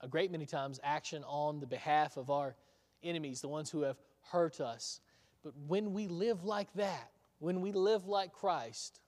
a 0.00 0.08
great 0.08 0.30
many 0.30 0.46
times 0.46 0.80
action 0.82 1.24
on 1.24 1.60
the 1.60 1.66
behalf 1.66 2.16
of 2.16 2.30
our 2.30 2.56
enemies, 3.02 3.40
the 3.40 3.48
ones 3.48 3.70
who 3.70 3.82
have 3.82 3.96
hurt 4.30 4.60
us. 4.60 5.00
But 5.42 5.54
when 5.66 5.92
we 5.92 6.08
live 6.08 6.44
like 6.44 6.72
that, 6.74 7.10
when 7.40 7.60
we 7.60 7.72
live 7.72 8.06
like 8.06 8.32
Christ, 8.32 9.00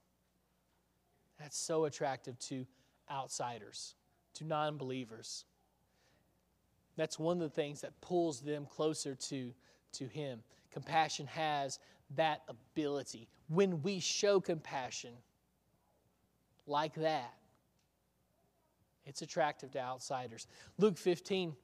that's 1.39 1.57
so 1.57 1.85
attractive 1.85 2.37
to 2.39 2.65
outsiders, 3.09 3.95
to 4.35 4.43
non 4.43 4.77
believers. 4.77 5.45
That's 6.95 7.17
one 7.17 7.37
of 7.37 7.43
the 7.43 7.55
things 7.55 7.81
that 7.81 7.99
pulls 8.01 8.41
them 8.41 8.65
closer 8.65 9.15
to, 9.15 9.53
to 9.93 10.07
Him. 10.07 10.41
Compassion 10.71 11.27
has 11.27 11.79
that 12.15 12.41
ability. 12.47 13.27
When 13.47 13.81
we 13.81 13.99
show 13.99 14.39
compassion 14.39 15.13
like 16.67 16.95
that, 16.95 17.33
it's 19.05 19.21
attractive 19.21 19.71
to 19.71 19.79
outsiders. 19.79 20.47
Luke 20.77 20.97
15 20.97 21.55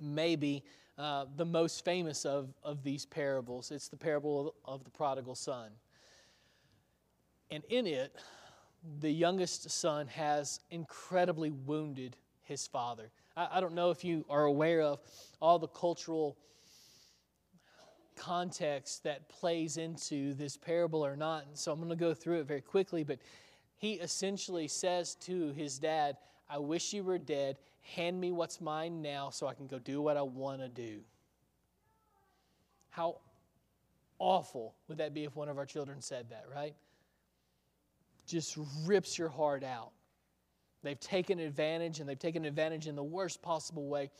may 0.00 0.36
be 0.36 0.62
uh, 0.96 1.26
the 1.36 1.44
most 1.44 1.84
famous 1.84 2.24
of, 2.24 2.48
of 2.62 2.82
these 2.82 3.06
parables. 3.06 3.70
It's 3.70 3.88
the 3.88 3.96
parable 3.96 4.54
of, 4.66 4.74
of 4.74 4.84
the 4.84 4.90
prodigal 4.90 5.34
son. 5.34 5.70
And 7.50 7.64
in 7.70 7.86
it, 7.86 8.14
the 9.00 9.10
youngest 9.10 9.70
son 9.70 10.06
has 10.08 10.60
incredibly 10.70 11.50
wounded 11.50 12.16
his 12.42 12.66
father. 12.66 13.10
I, 13.36 13.48
I 13.52 13.60
don't 13.60 13.74
know 13.74 13.90
if 13.90 14.04
you 14.04 14.24
are 14.28 14.44
aware 14.44 14.82
of 14.82 15.00
all 15.40 15.58
the 15.58 15.68
cultural 15.68 16.36
context 18.16 19.04
that 19.04 19.28
plays 19.28 19.76
into 19.76 20.34
this 20.34 20.56
parable 20.56 21.06
or 21.06 21.16
not. 21.16 21.46
And 21.46 21.56
so 21.56 21.72
I'm 21.72 21.78
going 21.78 21.90
to 21.90 21.96
go 21.96 22.12
through 22.12 22.40
it 22.40 22.46
very 22.46 22.60
quickly. 22.60 23.04
But 23.04 23.18
he 23.76 23.94
essentially 23.94 24.66
says 24.66 25.14
to 25.22 25.52
his 25.52 25.78
dad, 25.78 26.16
I 26.50 26.58
wish 26.58 26.92
you 26.92 27.04
were 27.04 27.18
dead. 27.18 27.56
Hand 27.80 28.20
me 28.20 28.32
what's 28.32 28.60
mine 28.60 29.02
now 29.02 29.30
so 29.30 29.46
I 29.46 29.54
can 29.54 29.66
go 29.66 29.78
do 29.78 30.00
what 30.02 30.16
I 30.16 30.22
want 30.22 30.60
to 30.60 30.68
do. 30.68 31.00
How 32.90 33.18
awful 34.18 34.74
would 34.88 34.98
that 34.98 35.14
be 35.14 35.24
if 35.24 35.36
one 35.36 35.48
of 35.48 35.58
our 35.58 35.66
children 35.66 36.00
said 36.00 36.30
that, 36.30 36.44
right? 36.54 36.74
Just 38.26 38.58
rips 38.84 39.18
your 39.18 39.28
heart 39.28 39.64
out. 39.64 39.92
They've 40.82 41.00
taken 41.00 41.38
advantage, 41.38 42.00
and 42.00 42.08
they've 42.08 42.18
taken 42.18 42.44
advantage 42.44 42.86
in 42.86 42.94
the 42.94 43.02
worst 43.02 43.42
possible 43.42 43.88
way. 43.88 44.10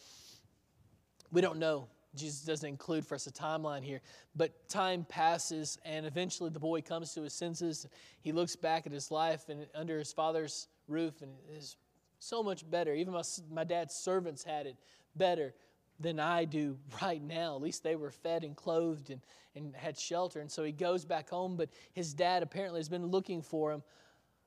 We 1.30 1.40
don't 1.40 1.58
know. 1.58 1.88
Jesus 2.14 2.40
doesn't 2.40 2.68
include 2.68 3.06
for 3.06 3.14
us 3.14 3.26
a 3.26 3.30
timeline 3.30 3.84
here, 3.84 4.00
but 4.34 4.68
time 4.68 5.04
passes, 5.08 5.78
and 5.84 6.06
eventually 6.06 6.50
the 6.50 6.58
boy 6.58 6.80
comes 6.80 7.12
to 7.14 7.22
his 7.22 7.34
senses. 7.34 7.86
He 8.22 8.32
looks 8.32 8.56
back 8.56 8.86
at 8.86 8.92
his 8.92 9.10
life 9.10 9.48
and 9.48 9.66
under 9.74 9.98
his 9.98 10.12
father's 10.12 10.68
roof, 10.88 11.20
and 11.22 11.32
is 11.54 11.76
so 12.18 12.42
much 12.42 12.68
better. 12.68 12.94
Even 12.94 13.12
my, 13.12 13.22
my 13.50 13.64
dad's 13.64 13.94
servants 13.94 14.42
had 14.42 14.66
it 14.66 14.76
better 15.16 15.54
than 16.00 16.20
I 16.20 16.44
do 16.44 16.78
right 17.02 17.22
now. 17.22 17.56
At 17.56 17.62
least 17.62 17.82
they 17.82 17.96
were 17.96 18.10
fed 18.10 18.44
and 18.44 18.56
clothed 18.56 19.10
and, 19.10 19.20
and 19.54 19.74
had 19.74 19.98
shelter. 19.98 20.40
And 20.40 20.50
so 20.50 20.64
he 20.64 20.72
goes 20.72 21.04
back 21.04 21.28
home, 21.28 21.56
but 21.56 21.70
his 21.92 22.14
dad 22.14 22.42
apparently 22.42 22.80
has 22.80 22.88
been 22.88 23.06
looking 23.06 23.42
for 23.42 23.72
him 23.72 23.82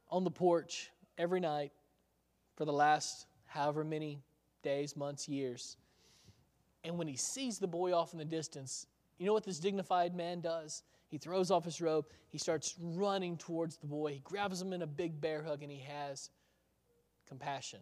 on 0.09 0.23
the 0.23 0.31
porch 0.31 0.91
every 1.17 1.39
night 1.39 1.71
for 2.55 2.65
the 2.65 2.73
last 2.73 3.25
however 3.45 3.83
many 3.83 4.19
days, 4.63 4.95
months, 4.95 5.27
years. 5.27 5.77
And 6.83 6.97
when 6.97 7.07
he 7.07 7.15
sees 7.15 7.59
the 7.59 7.67
boy 7.67 7.93
off 7.93 8.13
in 8.13 8.19
the 8.19 8.25
distance, 8.25 8.87
you 9.17 9.25
know 9.25 9.33
what 9.33 9.43
this 9.43 9.59
dignified 9.59 10.15
man 10.15 10.41
does? 10.41 10.83
He 11.09 11.17
throws 11.17 11.51
off 11.51 11.65
his 11.65 11.81
robe, 11.81 12.05
he 12.29 12.37
starts 12.37 12.75
running 12.79 13.37
towards 13.37 13.77
the 13.77 13.87
boy, 13.87 14.13
he 14.13 14.19
grabs 14.19 14.61
him 14.61 14.71
in 14.71 14.81
a 14.81 14.87
big 14.87 15.19
bear 15.19 15.43
hug, 15.43 15.61
and 15.61 15.71
he 15.71 15.81
has 15.81 16.29
compassion 17.31 17.79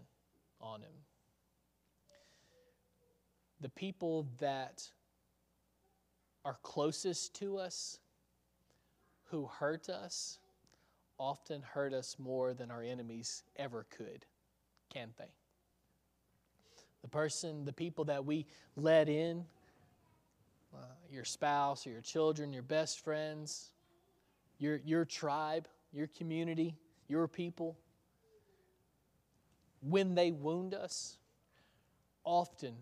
on 0.62 0.80
him. 0.82 0.92
The 3.62 3.70
people 3.70 4.28
that 4.38 4.88
are 6.46 6.60
closest 6.62 7.34
to 7.40 7.58
us, 7.58 7.98
who 9.32 9.48
hurt 9.48 9.90
us, 9.90 10.38
often 11.18 11.64
hurt 11.64 11.94
us 11.94 12.16
more 12.20 12.54
than 12.54 12.70
our 12.70 12.84
enemies 12.84 13.42
ever 13.56 13.88
could, 13.90 14.24
can't 14.94 15.18
they? 15.18 15.34
The 17.02 17.08
person, 17.08 17.66
the 17.66 17.74
people 17.74 18.06
that 18.06 18.24
we 18.24 18.46
let 18.76 19.10
in, 19.10 19.44
uh, 20.76 20.78
your 21.10 21.26
spouse 21.26 21.88
or 21.88 21.90
your 21.90 22.02
children, 22.02 22.54
your 22.54 22.62
best 22.62 23.04
friends, 23.04 23.72
your, 24.60 24.80
your 24.86 25.06
tribe, 25.06 25.68
your 25.92 26.06
community, 26.06 26.76
your 27.08 27.28
people, 27.28 27.80
when 29.82 30.16
they 30.16 30.32
wound 30.32 30.74
us, 30.74 31.18
often 32.24 32.76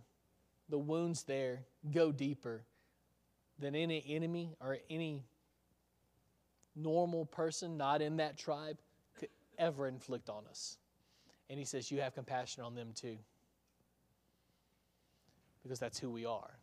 the 0.69 0.77
wounds 0.77 1.23
there 1.23 1.59
go 1.91 2.11
deeper 2.11 2.63
than 3.59 3.75
any 3.75 4.03
enemy 4.07 4.55
or 4.59 4.77
any 4.89 5.23
normal 6.75 7.25
person 7.25 7.77
not 7.77 8.01
in 8.01 8.17
that 8.17 8.37
tribe 8.37 8.77
could 9.17 9.29
ever 9.57 9.87
inflict 9.87 10.29
on 10.29 10.43
us. 10.49 10.77
And 11.49 11.57
he 11.57 11.65
says, 11.65 11.91
You 11.91 12.01
have 12.01 12.13
compassion 12.13 12.63
on 12.63 12.75
them 12.75 12.89
too. 12.93 13.17
Because 15.63 15.79
that's 15.79 15.99
who 15.99 16.09
we 16.09 16.25
are. 16.25 16.59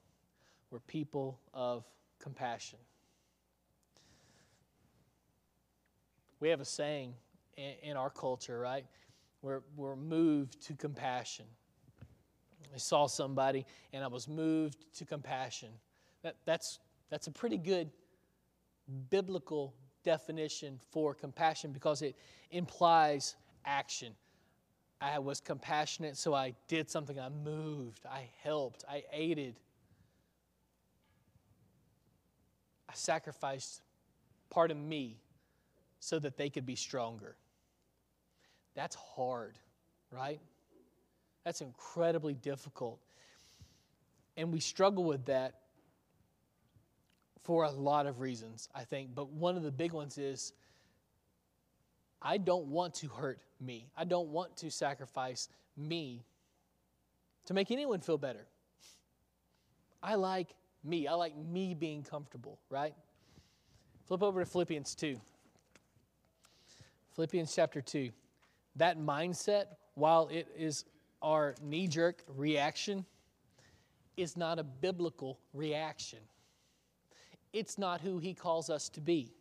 We're 0.71 0.81
people 0.81 1.39
of 1.53 1.85
compassion. 2.21 2.79
We 6.41 6.49
have 6.49 6.61
a 6.61 6.65
saying 6.65 7.15
in, 7.57 7.97
our 7.97 8.11
culture, 8.11 8.59
right? 8.59 8.85
We're, 9.45 9.61
we're 9.77 9.95
moved 9.95 10.63
to 10.69 10.73
compassion. 10.75 11.45
I 12.75 12.79
saw 12.79 13.07
somebody 13.07 13.67
and 13.93 14.03
I 14.03 14.07
was 14.07 14.27
moved 14.27 14.87
to 14.95 15.05
compassion. 15.05 15.69
That, 16.23 16.37
that's, 16.47 16.79
that's 17.11 17.27
a 17.27 17.31
pretty 17.31 17.59
good 17.59 17.91
biblical 19.11 19.75
definition 20.03 20.81
for 20.91 21.13
compassion 21.13 21.73
because 21.73 22.01
it 22.01 22.17
implies 22.53 23.37
action. 23.67 24.15
I 24.99 25.19
was 25.19 25.43
compassionate, 25.43 26.17
so 26.17 26.33
I 26.33 26.55
did 26.67 26.89
something. 26.89 27.21
I 27.21 27.29
moved, 27.29 28.07
I 28.11 28.31
helped, 28.43 28.83
I 28.89 29.03
aided. 29.13 29.61
I 32.89 32.95
sacrificed 32.95 33.83
part 34.49 34.71
of 34.71 34.79
me 34.79 35.19
so 36.01 36.19
that 36.19 36.39
they 36.39 36.49
could 36.49 36.65
be 36.65 36.77
stronger. 36.77 37.37
That's 38.75 38.97
hard, 38.97 39.59
right? 40.11 40.41
That's 41.45 41.61
incredibly 41.61 42.35
difficult. 42.35 42.99
And 44.37 44.53
we 44.53 44.61
struggle 44.61 45.05
with 45.05 45.27
that 45.27 45.61
for 47.43 47.65
a 47.65 47.71
lot 47.71 48.07
of 48.07 48.21
reasons, 48.21 48.69
I 48.75 48.85
think. 48.85 49.15
But 49.15 49.31
one 49.31 49.57
of 49.57 49.63
the 49.63 49.71
big 49.71 49.93
ones 49.93 50.19
is 50.19 50.53
I 52.21 52.39
don't 52.39 52.67
want 52.67 52.95
to 52.95 53.09
hurt 53.09 53.41
me. 53.61 53.87
I 53.97 54.05
don't 54.05 54.29
want 54.29 54.57
to 54.59 54.71
sacrifice 54.71 55.49
me 55.77 56.25
to 57.45 57.55
make 57.55 57.71
anyone 57.71 58.01
feel 58.01 58.17
better. 58.17 58.47
I 60.03 60.15
like 60.15 60.49
me. 60.83 61.07
I 61.07 61.15
like 61.15 61.37
me 61.37 61.75
being 61.75 62.03
comfortable, 62.03 62.59
right? 62.71 62.95
Flip 64.07 64.23
over 64.23 64.41
to 64.41 64.47
Philippians 64.51 64.95
2. 64.95 65.21
Philippians 67.15 67.55
chapter 67.55 67.81
2. 67.81 68.11
That 68.77 68.99
mindset, 68.99 69.67
while 69.95 70.29
it 70.29 70.49
is 70.57 70.85
our 71.23 71.55
knee 71.63 71.89
jerk 71.89 72.23
reaction, 72.29 73.05
is 74.17 74.37
not 74.37 74.59
a 74.59 74.65
biblical 74.65 75.39
reaction. 75.53 76.19
It's 77.53 77.79
not 77.79 78.01
who 78.01 78.19
he 78.19 78.35
calls 78.35 78.71
us 78.71 78.89
to 78.91 79.01
be, 79.01 79.33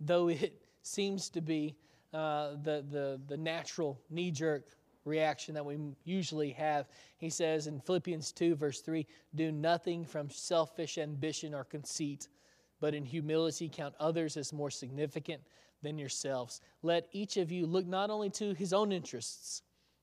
though 0.00 0.28
it 0.28 0.62
seems 0.82 1.30
to 1.30 1.40
be 1.40 1.76
uh, 2.12 2.50
the, 2.62 2.84
the, 2.90 3.20
the 3.26 3.36
natural 3.36 4.00
knee 4.10 4.30
jerk 4.30 4.64
reaction 5.04 5.54
that 5.54 5.64
we 5.64 5.78
usually 6.04 6.50
have. 6.52 6.88
He 7.18 7.30
says 7.30 7.66
in 7.66 7.80
Philippians 7.80 8.32
2, 8.32 8.54
verse 8.54 8.80
3 8.80 9.06
Do 9.34 9.52
nothing 9.52 10.04
from 10.04 10.30
selfish 10.30 10.98
ambition 10.98 11.54
or 11.54 11.64
conceit, 11.64 12.28
but 12.80 12.94
in 12.94 13.04
humility 13.04 13.68
count 13.68 13.94
others 13.98 14.36
as 14.36 14.52
more 14.52 14.70
significant 14.70 15.42
than 15.82 15.98
yourselves. 15.98 16.60
Let 16.82 17.08
each 17.12 17.36
of 17.36 17.52
you 17.52 17.66
look 17.66 17.86
not 17.86 18.10
only 18.10 18.30
to 18.30 18.54
his 18.54 18.72
own 18.72 18.92
interests, 18.92 19.62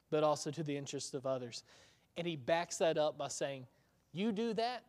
but 0.09 0.24
also 0.24 0.51
to 0.51 0.63
the 0.63 0.78
interests 0.78 1.13
of 1.13 1.26
others. 1.26 1.63
And 2.17 2.28
he 2.28 2.36
backs 2.36 2.78
that 2.78 2.97
up 2.97 3.17
by 3.17 3.28
saying, 3.28 3.65
You 4.13 4.32
do 4.32 4.53
that, 4.53 4.84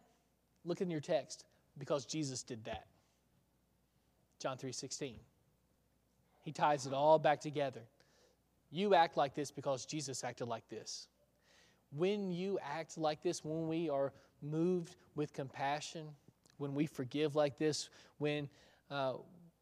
look 0.65 0.81
in 0.81 0.91
your 0.91 1.01
text, 1.01 1.45
because 1.79 2.05
Jesus 2.05 2.43
did 2.43 2.65
that. 2.65 2.87
John 4.39 4.59
3 4.59 4.73
16. 4.73 5.17
He 6.45 6.53
ties 6.53 6.87
it 6.87 6.93
all 6.93 7.19
back 7.19 7.41
together. 7.41 7.83
You 8.71 8.95
act 8.95 9.17
like 9.17 9.35
this 9.35 9.51
because 9.51 9.87
Jesus 9.87 10.25
acted 10.25 10.49
like 10.49 10.69
this. 10.69 11.07
When 11.95 12.33
you 12.33 12.59
act 12.61 12.99
like 12.99 13.23
this, 13.23 13.45
when 13.45 13.69
we 13.69 13.89
are 13.89 14.13
moved 14.41 14.97
with 15.15 15.33
compassion, 15.33 16.09
when 16.59 16.75
we 16.75 16.87
forgive 16.87 17.35
like 17.35 17.59
this, 17.59 17.89
when 18.19 18.49
uh, 18.91 19.15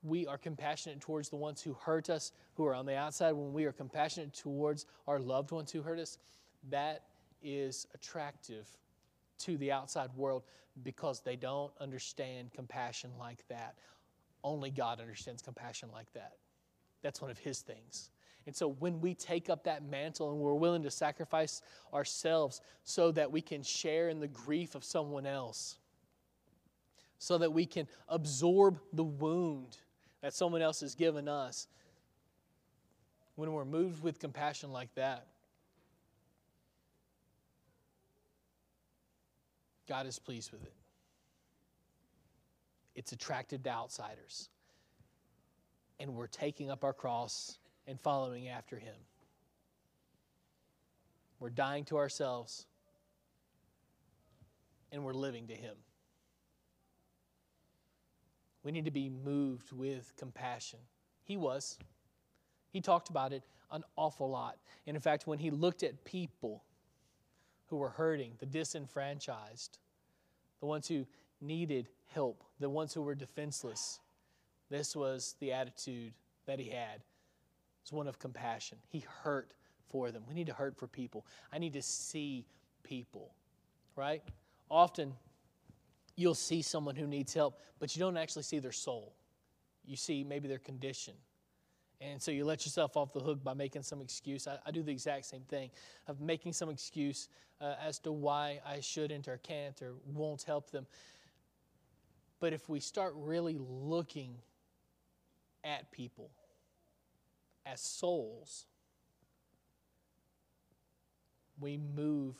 we 0.03 0.27
are 0.27 0.39
compassionate 0.39 1.01
towards 1.01 1.29
the 1.29 1.37
ones 1.37 1.61
who 1.61 1.75
hurt 1.75 2.11
us, 2.11 2.33
who 2.55 2.65
are 2.65 2.75
on 2.75 2.87
the 2.87 2.97
outside, 2.97 3.33
when 3.33 3.53
we 3.53 3.65
are 3.65 3.73
compassionate 3.73 4.33
towards 4.33 4.87
our 5.07 5.19
loved 5.19 5.51
ones 5.51 5.71
who 5.71 5.83
hurt 5.83 5.99
us, 5.99 6.19
that 6.71 7.05
is 7.43 7.87
attractive 7.95 8.69
to 9.39 9.57
the 9.57 9.73
outside 9.73 10.11
world 10.17 10.43
because 10.83 11.21
they 11.21 11.37
don't 11.37 11.73
understand 11.81 12.53
compassion 12.53 13.11
like 13.19 13.47
that. 13.49 13.77
Only 14.43 14.71
God 14.71 15.01
understands 15.01 15.43
compassion 15.43 15.91
like 15.93 16.13
that. 16.15 16.33
That's 17.03 17.21
one 17.21 17.31
of 17.31 17.39
His 17.39 17.61
things. 17.61 18.11
And 18.47 18.57
so 18.57 18.69
when 18.69 19.01
we 19.01 19.15
take 19.15 19.51
up 19.51 19.65
that 19.65 19.85
mantle 19.85 20.31
and 20.31 20.41
we're 20.41 20.55
willing 20.55 20.83
to 20.83 20.91
sacrifice 20.91 21.63
ourselves 21.93 22.63
so 22.85 23.13
that 23.13 23.31
we 23.31 23.43
can 23.43 23.63
share 23.63 24.09
in 24.09 24.19
the 24.19 24.29
grief 24.29 24.75
of 24.75 24.83
someone 24.83 25.27
else, 25.27 25.79
so 27.21 27.37
that 27.37 27.53
we 27.53 27.67
can 27.67 27.87
absorb 28.09 28.81
the 28.95 29.05
wound 29.05 29.77
that 30.23 30.33
someone 30.33 30.63
else 30.63 30.81
has 30.81 30.95
given 30.95 31.29
us, 31.29 31.69
when 33.37 33.53
we're 33.53 33.67
moved 33.67 34.03
with 34.03 34.19
compassion 34.19 34.73
like 34.73 34.93
that, 34.95 35.27
God 39.87 40.07
is 40.07 40.19
pleased 40.19 40.51
with 40.51 40.63
it. 40.65 40.73
It's 42.95 43.13
attracted 43.13 43.65
to 43.65 43.71
outsiders. 43.71 44.49
And 45.99 46.15
we're 46.15 46.27
taking 46.27 46.71
up 46.71 46.85
our 46.85 46.95
cross 46.95 47.59
and 47.87 48.01
following 48.01 48.49
after 48.49 48.79
Him. 48.79 48.97
We're 51.39 51.51
dying 51.51 51.85
to 51.87 51.99
ourselves 51.99 52.65
and 54.91 55.05
we're 55.05 55.13
living 55.13 55.49
to 55.49 55.55
Him. 55.55 55.75
We 58.63 58.73
need 58.73 58.85
to 58.85 58.91
be 58.91 59.09
moved 59.09 59.73
with 59.73 60.13
compassion. 60.17 60.81
He 61.25 61.37
was. 61.37 61.79
He 62.73 62.81
talked 62.81 63.09
about 63.09 63.33
it 63.33 63.43
an 63.73 63.85
awful 63.97 64.31
lot. 64.31 64.59
And 64.87 64.97
in 64.97 65.01
fact, 65.01 65.27
when 65.27 65.39
he 65.39 65.51
looked 65.51 65.83
at 65.83 66.05
people 66.05 66.65
who 67.67 67.77
were 67.77 67.91
hurting, 67.91 68.33
the 68.39 68.47
disenfranchised, 68.47 69.79
the 70.59 70.67
ones 70.67 70.89
who 70.89 71.07
needed 71.41 71.89
help, 72.13 72.43
the 72.59 72.69
ones 72.69 72.93
who 72.93 73.03
were 73.03 73.15
defenseless, 73.15 74.01
this 74.71 74.95
was 74.95 75.37
the 75.41 75.53
attitude 75.53 76.13
that 76.47 76.59
he 76.59 76.69
had. 76.69 77.03
It's 77.83 77.93
one 77.93 78.09
of 78.09 78.19
compassion. 78.19 78.79
He 78.89 79.05
hurt 79.23 79.53
for 79.89 80.11
them. 80.11 80.25
We 80.29 80.35
need 80.35 80.47
to 80.49 80.53
hurt 80.53 80.77
for 80.77 80.87
people. 80.87 81.25
I 81.53 81.59
need 81.59 81.73
to 81.73 81.83
see 81.83 82.45
people, 82.83 83.35
right? 83.97 84.23
Often 84.71 85.15
you'll 86.21 86.35
see 86.35 86.61
someone 86.61 86.97
who 86.97 87.07
needs 87.07 87.33
help, 87.33 87.59
but 87.79 87.97
you 87.97 88.01
don't 88.01 88.17
actually 88.17 88.43
see 88.43 88.59
their 88.59 88.73
soul. 88.73 89.15
You 89.85 89.97
see 89.97 90.23
maybe 90.23 90.49
their 90.49 90.59
condition. 90.59 91.15
And 92.01 92.21
so 92.21 92.31
you 92.31 92.45
let 92.45 92.65
yourself 92.65 92.97
off 92.97 93.13
the 93.13 93.21
hook 93.21 93.43
by 93.43 93.55
making 93.55 93.83
some 93.83 94.01
excuse. 94.01 94.47
I, 94.47 94.59
I 94.65 94.71
do 94.71 94.83
the 94.83 94.93
exact 94.93 95.27
same 95.27 95.43
thing 95.43 95.71
of 96.07 96.21
making 96.21 96.53
some 96.53 96.71
excuse 96.71 97.29
uh, 97.61 97.75
as 97.83 97.99
to 98.01 98.13
why 98.13 98.61
I 98.67 98.81
shouldn't 98.81 99.29
or 99.29 99.39
can't 99.39 99.81
or 99.83 99.95
won't 100.07 100.43
help 100.43 100.71
them. 100.71 100.87
But 102.39 102.53
if 102.53 102.69
we 102.69 102.81
start 102.81 103.15
really 103.17 103.59
looking 103.59 104.37
at 105.63 105.91
people 105.91 106.31
as 107.67 107.81
souls, 107.81 108.67
we 111.59 111.79
move 111.79 112.37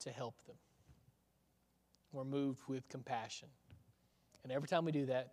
to 0.00 0.10
help 0.10 0.34
them. 0.46 0.56
We're 2.12 2.24
moved 2.24 2.60
with 2.68 2.88
compassion. 2.88 3.48
And 4.42 4.52
every 4.52 4.68
time 4.68 4.84
we 4.84 4.92
do 4.92 5.06
that, 5.06 5.32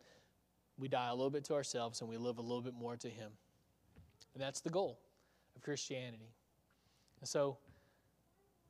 we 0.77 0.87
die 0.87 1.09
a 1.09 1.15
little 1.15 1.29
bit 1.29 1.43
to 1.45 1.55
ourselves 1.55 2.01
and 2.01 2.09
we 2.09 2.17
live 2.17 2.37
a 2.37 2.41
little 2.41 2.61
bit 2.61 2.73
more 2.73 2.95
to 2.97 3.09
Him. 3.09 3.31
And 4.33 4.43
that's 4.43 4.61
the 4.61 4.69
goal 4.69 4.99
of 5.55 5.61
Christianity. 5.61 6.31
And 7.19 7.27
so, 7.27 7.57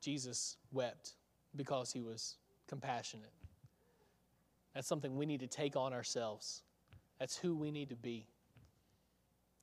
Jesus 0.00 0.56
wept 0.72 1.14
because 1.54 1.92
He 1.92 2.00
was 2.00 2.36
compassionate. 2.66 3.32
That's 4.74 4.88
something 4.88 5.16
we 5.16 5.26
need 5.26 5.40
to 5.40 5.46
take 5.46 5.76
on 5.76 5.92
ourselves. 5.92 6.62
That's 7.18 7.36
who 7.36 7.56
we 7.56 7.70
need 7.70 7.88
to 7.90 7.96
be. 7.96 8.26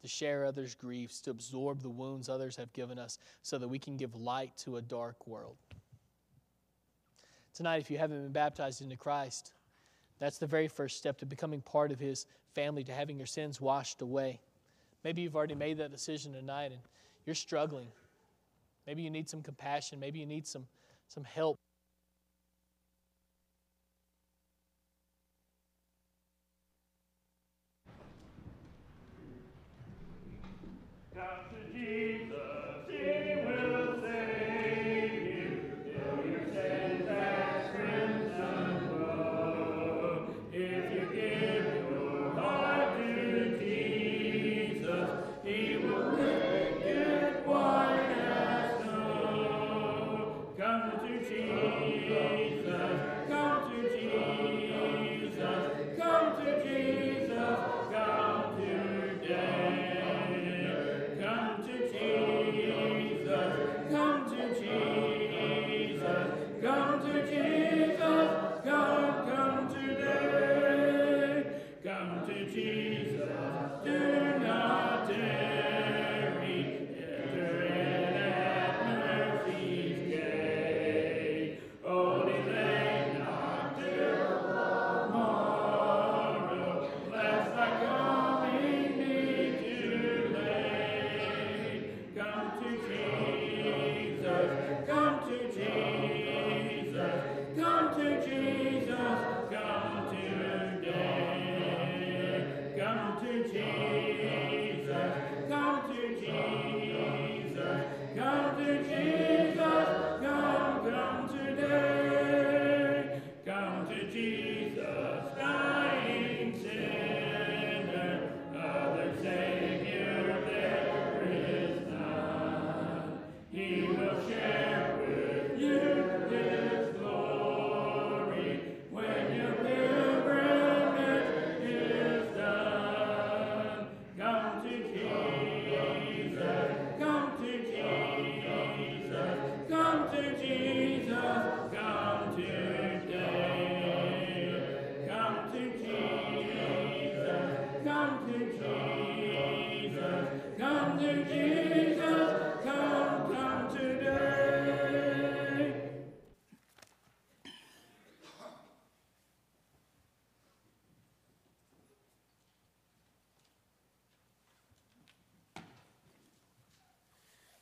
To 0.01 0.07
share 0.07 0.45
others' 0.45 0.75
griefs, 0.75 1.21
to 1.21 1.31
absorb 1.31 1.81
the 1.81 1.89
wounds 1.89 2.29
others 2.29 2.57
have 2.57 2.71
given 2.73 2.99
us, 2.99 3.17
so 3.41 3.57
that 3.57 3.67
we 3.67 3.79
can 3.79 3.97
give 3.97 4.13
light 4.13 4.55
to 4.57 4.77
a 4.77 4.81
dark 4.81 5.25
world. 5.25 5.55
Tonight, 7.55 7.79
if 7.79 7.89
you 7.89 7.97
haven't 7.97 8.21
been 8.21 8.33
baptized 8.33 8.81
into 8.81 8.97
Christ, 8.97 9.53
that's 10.19 10.37
the 10.39 10.45
very 10.45 10.67
first 10.67 10.97
step 10.97 11.17
to 11.19 11.25
becoming 11.25 11.61
part 11.61 11.89
of 11.91 11.99
His 12.01 12.25
family, 12.53 12.83
to 12.83 12.91
having 12.91 13.17
your 13.17 13.25
sins 13.25 13.61
washed 13.61 14.01
away. 14.01 14.41
Maybe 15.05 15.21
you've 15.21 15.37
already 15.37 15.55
made 15.55 15.77
that 15.77 15.89
decision 15.89 16.33
tonight 16.33 16.71
and 16.73 16.81
you're 17.25 17.33
struggling. 17.33 17.87
Maybe 18.85 19.03
you 19.03 19.09
need 19.09 19.29
some 19.29 19.41
compassion. 19.41 20.01
Maybe 20.01 20.19
you 20.19 20.25
need 20.25 20.45
some, 20.45 20.67
some 21.07 21.23
help. 21.23 21.57
Jesus, 31.73 32.24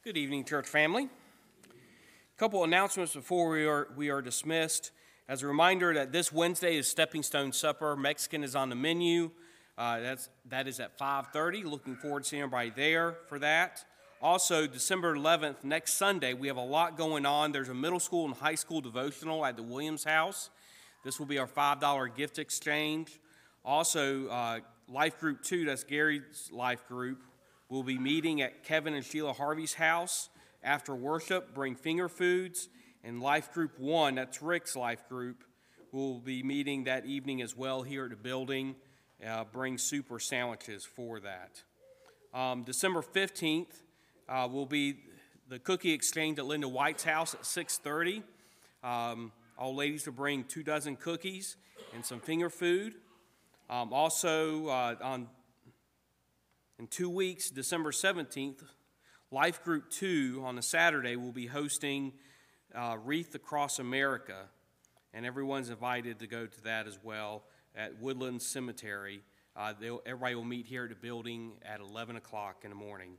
Good 0.03 0.17
evening, 0.17 0.43
church 0.43 0.67
family. 0.67 1.05
A 1.05 2.37
couple 2.37 2.61
announcements 2.65 3.13
before 3.13 3.51
we 3.51 3.65
are, 3.65 3.87
we 3.95 4.09
are 4.09 4.21
dismissed. 4.21 4.91
As 5.29 5.43
a 5.43 5.47
reminder 5.47 5.93
that 5.93 6.11
this 6.11 6.29
Wednesday 6.29 6.75
is 6.75 6.89
Stepping 6.89 7.23
Stone 7.23 7.53
Supper. 7.53 7.95
Mexican 7.95 8.43
is 8.43 8.53
on 8.53 8.67
the 8.67 8.75
menu. 8.75 9.31
Uh, 9.77 10.01
that's, 10.01 10.27
that 10.49 10.67
is 10.67 10.81
at 10.81 10.99
5.30. 10.99 11.63
Looking 11.63 11.95
forward 11.95 12.23
to 12.23 12.29
seeing 12.29 12.41
everybody 12.41 12.71
there 12.71 13.15
for 13.29 13.39
that. 13.39 13.85
Also, 14.21 14.67
December 14.67 15.15
11th, 15.15 15.63
next 15.63 15.93
Sunday, 15.93 16.33
we 16.33 16.49
have 16.49 16.57
a 16.57 16.65
lot 16.65 16.97
going 16.97 17.25
on. 17.25 17.53
There's 17.53 17.69
a 17.69 17.73
middle 17.73 18.01
school 18.01 18.25
and 18.25 18.33
high 18.33 18.55
school 18.55 18.81
devotional 18.81 19.45
at 19.45 19.55
the 19.55 19.63
Williams 19.63 20.03
House. 20.03 20.49
This 21.05 21.17
will 21.17 21.27
be 21.27 21.39
our 21.39 21.47
$5 21.47 22.13
gift 22.13 22.39
exchange. 22.39 23.21
Also, 23.63 24.27
uh, 24.27 24.59
Life 24.89 25.17
Group 25.21 25.43
2, 25.43 25.63
that's 25.63 25.85
Gary's 25.85 26.49
life 26.51 26.85
group, 26.89 27.23
will 27.73 27.81
be 27.81 27.97
meeting 27.97 28.39
at 28.39 28.63
Kevin 28.63 28.93
and 28.93 29.03
Sheila 29.03 29.33
Harvey's 29.33 29.73
house 29.73 30.29
after 30.63 30.93
worship. 30.93 31.55
Bring 31.55 31.75
finger 31.75 32.07
foods. 32.07 32.69
And 33.03 33.19
Life 33.19 33.51
Group 33.51 33.79
1, 33.79 34.13
that's 34.13 34.43
Rick's 34.43 34.75
life 34.75 35.09
group, 35.09 35.43
will 35.91 36.19
be 36.19 36.43
meeting 36.43 36.83
that 36.83 37.07
evening 37.07 37.41
as 37.41 37.57
well 37.57 37.81
here 37.81 38.03
at 38.03 38.11
the 38.11 38.15
building. 38.15 38.75
Uh, 39.27 39.43
bring 39.51 39.79
super 39.79 40.19
sandwiches 40.19 40.85
for 40.85 41.19
that. 41.21 41.63
Um, 42.31 42.61
December 42.61 43.01
15th 43.01 43.81
uh, 44.29 44.47
will 44.51 44.67
be 44.67 44.97
the 45.49 45.57
cookie 45.57 45.93
exchange 45.93 46.37
at 46.37 46.45
Linda 46.45 46.67
White's 46.67 47.03
house 47.03 47.33
at 47.33 47.41
6:30. 47.41 48.21
Um, 48.83 49.31
all 49.57 49.73
ladies 49.73 50.05
will 50.05 50.13
bring 50.13 50.43
two 50.43 50.61
dozen 50.61 50.95
cookies 50.95 51.57
and 51.95 52.05
some 52.05 52.19
finger 52.19 52.51
food. 52.51 52.93
Um, 53.67 53.91
also, 53.93 54.67
uh, 54.67 54.95
on 55.01 55.27
in 56.79 56.87
two 56.87 57.09
weeks, 57.09 57.49
December 57.49 57.91
17th, 57.91 58.63
Life 59.31 59.63
Group 59.63 59.89
2 59.91 60.41
on 60.43 60.57
a 60.57 60.61
Saturday 60.61 61.15
will 61.15 61.31
be 61.31 61.45
hosting 61.45 62.13
uh, 62.73 62.97
Wreath 63.03 63.35
Across 63.35 63.79
America, 63.79 64.49
and 65.13 65.25
everyone's 65.25 65.69
invited 65.69 66.19
to 66.19 66.27
go 66.27 66.47
to 66.47 66.63
that 66.63 66.87
as 66.87 66.97
well 67.03 67.43
at 67.75 68.01
Woodland 68.01 68.41
Cemetery. 68.41 69.21
Uh, 69.55 69.73
everybody 70.05 70.33
will 70.33 70.43
meet 70.43 70.65
here 70.65 70.83
at 70.83 70.89
the 70.89 70.95
building 70.95 71.53
at 71.63 71.79
11 71.79 72.15
o'clock 72.15 72.61
in 72.63 72.71
the 72.71 72.75
morning. 72.75 73.13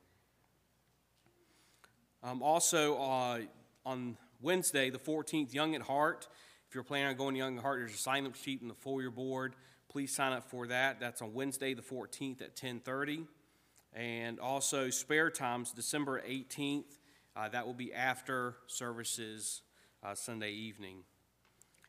Um, 2.24 2.42
also, 2.42 2.96
uh, 2.96 3.40
on 3.86 4.16
Wednesday, 4.40 4.90
the 4.90 4.98
14th, 4.98 5.54
Young 5.54 5.76
at 5.76 5.82
Heart. 5.82 6.26
If 6.68 6.74
you're 6.74 6.82
planning 6.82 7.08
on 7.08 7.16
going 7.16 7.34
to 7.34 7.38
Young 7.38 7.58
at 7.58 7.62
Heart, 7.62 7.80
there's 7.80 7.94
a 7.94 7.98
sign 7.98 8.26
up 8.26 8.34
sheet 8.34 8.62
in 8.62 8.68
the 8.68 8.74
foyer 8.74 9.10
board. 9.10 9.54
Please 9.88 10.12
sign 10.12 10.32
up 10.32 10.50
for 10.50 10.66
that. 10.66 10.98
That's 10.98 11.22
on 11.22 11.34
Wednesday, 11.34 11.74
the 11.74 11.82
14th 11.82 12.40
at 12.40 12.50
1030. 12.60 13.26
And 13.94 14.40
also, 14.40 14.90
Spare 14.90 15.30
Times, 15.30 15.70
December 15.70 16.20
18th. 16.28 16.98
Uh, 17.36 17.48
that 17.48 17.66
will 17.66 17.74
be 17.74 17.92
after 17.92 18.56
services 18.66 19.62
uh, 20.04 20.14
Sunday 20.14 20.52
evening. 20.52 20.98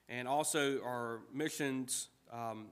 And 0.08 0.28
also, 0.28 0.82
our 0.84 1.22
missions 1.34 2.10
um, 2.32 2.68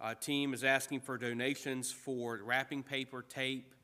uh, 0.00 0.14
team 0.14 0.54
is 0.54 0.64
asking 0.64 1.00
for 1.00 1.18
donations 1.18 1.92
for 1.92 2.40
wrapping 2.42 2.82
paper, 2.82 3.22
tape, 3.22 3.74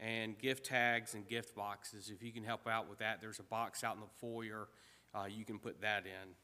and 0.00 0.38
gift 0.38 0.64
tags 0.64 1.14
and 1.14 1.28
gift 1.28 1.54
boxes. 1.54 2.10
If 2.10 2.22
you 2.22 2.32
can 2.32 2.44
help 2.44 2.66
out 2.66 2.88
with 2.88 2.98
that, 3.00 3.20
there's 3.20 3.38
a 3.38 3.44
box 3.44 3.84
out 3.84 3.96
in 3.96 4.00
the 4.00 4.06
foyer. 4.18 4.68
Uh, 5.14 5.24
you 5.28 5.44
can 5.44 5.58
put 5.58 5.82
that 5.82 6.04
in. 6.06 6.34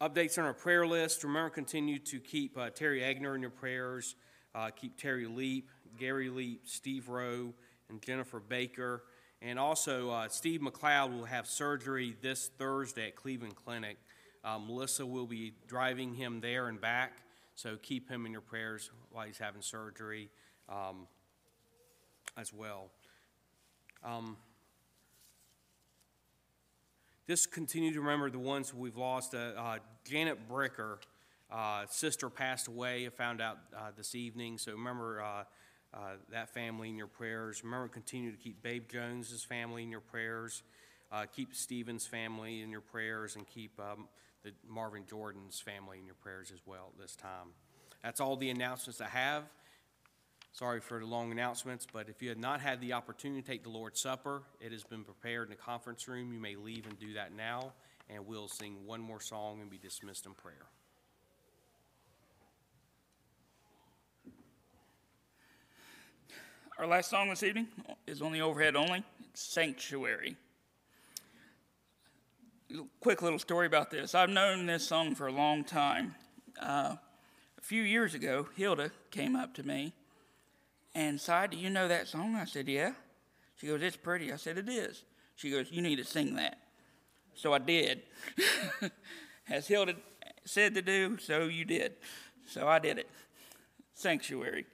Updates 0.00 0.38
on 0.38 0.44
our 0.44 0.54
prayer 0.54 0.86
list. 0.86 1.24
Remember, 1.24 1.50
continue 1.50 1.98
to 1.98 2.20
keep 2.20 2.56
uh, 2.56 2.70
Terry 2.70 3.00
Agner 3.00 3.34
in 3.34 3.40
your 3.40 3.50
prayers. 3.50 4.14
Uh, 4.54 4.70
keep 4.70 4.96
Terry 4.96 5.26
Leap, 5.26 5.68
Gary 5.98 6.28
Leap, 6.28 6.62
Steve 6.64 7.08
Rowe, 7.08 7.52
and 7.88 8.02
Jennifer 8.02 8.40
Baker. 8.40 9.04
And 9.40 9.58
also, 9.58 10.10
uh, 10.10 10.28
Steve 10.28 10.60
McLeod 10.60 11.16
will 11.16 11.24
have 11.24 11.46
surgery 11.46 12.16
this 12.20 12.50
Thursday 12.58 13.08
at 13.08 13.16
Cleveland 13.16 13.54
Clinic. 13.56 13.96
Uh, 14.44 14.58
Melissa 14.58 15.06
will 15.06 15.26
be 15.26 15.52
driving 15.66 16.14
him 16.14 16.40
there 16.40 16.68
and 16.68 16.80
back, 16.80 17.12
so 17.54 17.76
keep 17.76 18.08
him 18.08 18.26
in 18.26 18.32
your 18.32 18.40
prayers 18.40 18.90
while 19.10 19.26
he's 19.26 19.38
having 19.38 19.62
surgery 19.62 20.28
um, 20.68 21.06
as 22.36 22.52
well. 22.52 22.90
Um, 24.04 24.36
just 27.28 27.52
continue 27.52 27.92
to 27.92 28.00
remember 28.00 28.30
the 28.30 28.38
ones 28.38 28.72
we've 28.72 28.96
lost. 28.96 29.34
Uh, 29.34 29.52
uh, 29.56 29.78
Janet 30.04 30.48
Bricker, 30.48 30.96
uh, 31.50 31.84
sister 31.90 32.30
passed 32.30 32.68
away. 32.68 33.06
I 33.06 33.10
found 33.10 33.40
out 33.40 33.58
uh, 33.76 33.90
this 33.96 34.14
evening. 34.14 34.56
So 34.58 34.72
remember 34.72 35.44
uh, 35.94 36.16
that 36.30 36.50
family 36.50 36.88
in 36.88 36.96
your 36.96 37.06
prayers. 37.06 37.62
Remember, 37.64 37.88
continue 37.88 38.30
to 38.30 38.36
keep 38.36 38.62
Babe 38.62 38.84
Jones's 38.90 39.44
family 39.44 39.82
in 39.82 39.90
your 39.90 40.00
prayers. 40.00 40.62
Uh, 41.10 41.24
keep 41.24 41.54
Stephen's 41.54 42.06
family 42.06 42.62
in 42.62 42.70
your 42.70 42.82
prayers, 42.82 43.36
and 43.36 43.46
keep 43.46 43.78
um, 43.80 44.08
the 44.44 44.52
Marvin 44.68 45.04
Jordan's 45.08 45.58
family 45.60 45.98
in 45.98 46.04
your 46.04 46.14
prayers 46.14 46.50
as 46.52 46.60
well 46.66 46.92
at 46.94 47.00
this 47.00 47.16
time. 47.16 47.48
That's 48.02 48.20
all 48.20 48.36
the 48.36 48.50
announcements 48.50 49.00
I 49.00 49.08
have. 49.08 49.44
Sorry 50.52 50.80
for 50.80 50.98
the 50.98 51.06
long 51.06 51.30
announcements, 51.30 51.86
but 51.92 52.08
if 52.08 52.22
you 52.22 52.30
have 52.30 52.38
not 52.38 52.60
had 52.60 52.80
the 52.80 52.92
opportunity 52.92 53.42
to 53.42 53.46
take 53.46 53.62
the 53.62 53.70
Lord's 53.70 54.00
Supper, 54.00 54.42
it 54.60 54.72
has 54.72 54.82
been 54.82 55.04
prepared 55.04 55.44
in 55.44 55.50
the 55.50 55.56
conference 55.56 56.08
room. 56.08 56.32
You 56.32 56.40
may 56.40 56.56
leave 56.56 56.86
and 56.86 56.98
do 56.98 57.14
that 57.14 57.34
now, 57.34 57.72
and 58.10 58.26
we'll 58.26 58.48
sing 58.48 58.84
one 58.84 59.00
more 59.00 59.20
song 59.20 59.60
and 59.60 59.70
be 59.70 59.78
dismissed 59.78 60.26
in 60.26 60.32
prayer. 60.32 60.66
Our 66.78 66.86
last 66.86 67.10
song 67.10 67.28
this 67.28 67.42
evening 67.42 67.66
is 68.06 68.22
on 68.22 68.30
the 68.30 68.40
overhead 68.40 68.76
only 68.76 69.02
Sanctuary. 69.34 70.36
Quick 73.00 73.20
little 73.20 73.40
story 73.40 73.66
about 73.66 73.90
this. 73.90 74.14
I've 74.14 74.30
known 74.30 74.66
this 74.66 74.86
song 74.86 75.16
for 75.16 75.26
a 75.26 75.32
long 75.32 75.64
time. 75.64 76.14
Uh, 76.62 76.94
a 77.58 77.62
few 77.62 77.82
years 77.82 78.14
ago, 78.14 78.46
Hilda 78.54 78.92
came 79.10 79.34
up 79.34 79.54
to 79.54 79.64
me 79.64 79.92
and 80.94 81.20
said, 81.20 81.50
Do 81.50 81.56
you 81.56 81.68
know 81.68 81.88
that 81.88 82.06
song? 82.06 82.36
I 82.36 82.44
said, 82.44 82.68
Yeah. 82.68 82.92
She 83.56 83.66
goes, 83.66 83.82
It's 83.82 83.96
pretty. 83.96 84.32
I 84.32 84.36
said, 84.36 84.56
It 84.56 84.68
is. 84.68 85.02
She 85.34 85.50
goes, 85.50 85.72
You 85.72 85.82
need 85.82 85.96
to 85.96 86.04
sing 86.04 86.36
that. 86.36 86.60
So 87.34 87.52
I 87.52 87.58
did. 87.58 88.02
As 89.50 89.66
Hilda 89.66 89.96
said 90.44 90.76
to 90.76 90.82
do, 90.82 91.18
so 91.18 91.46
you 91.46 91.64
did. 91.64 91.94
So 92.46 92.68
I 92.68 92.78
did 92.78 92.98
it. 92.98 93.10
Sanctuary. 93.94 94.64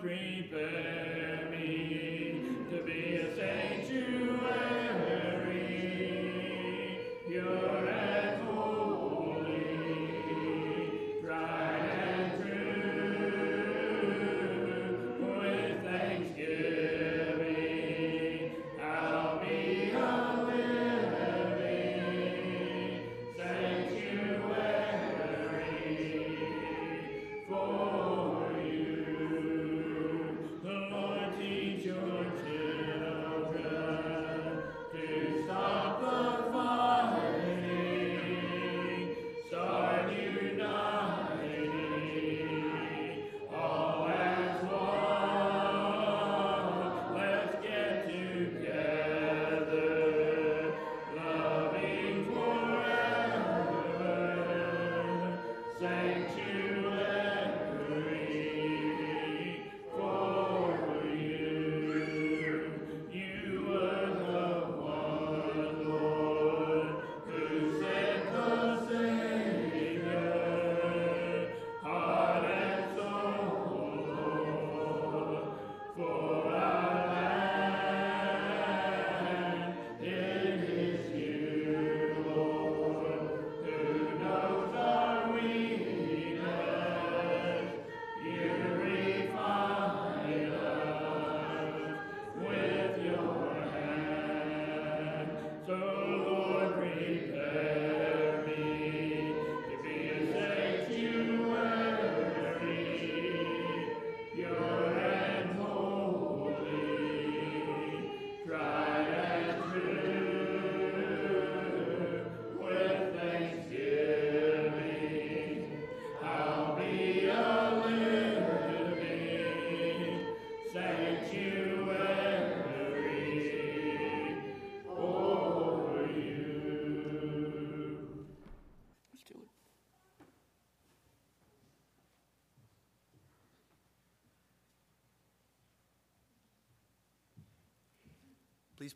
Lord, 0.00 0.97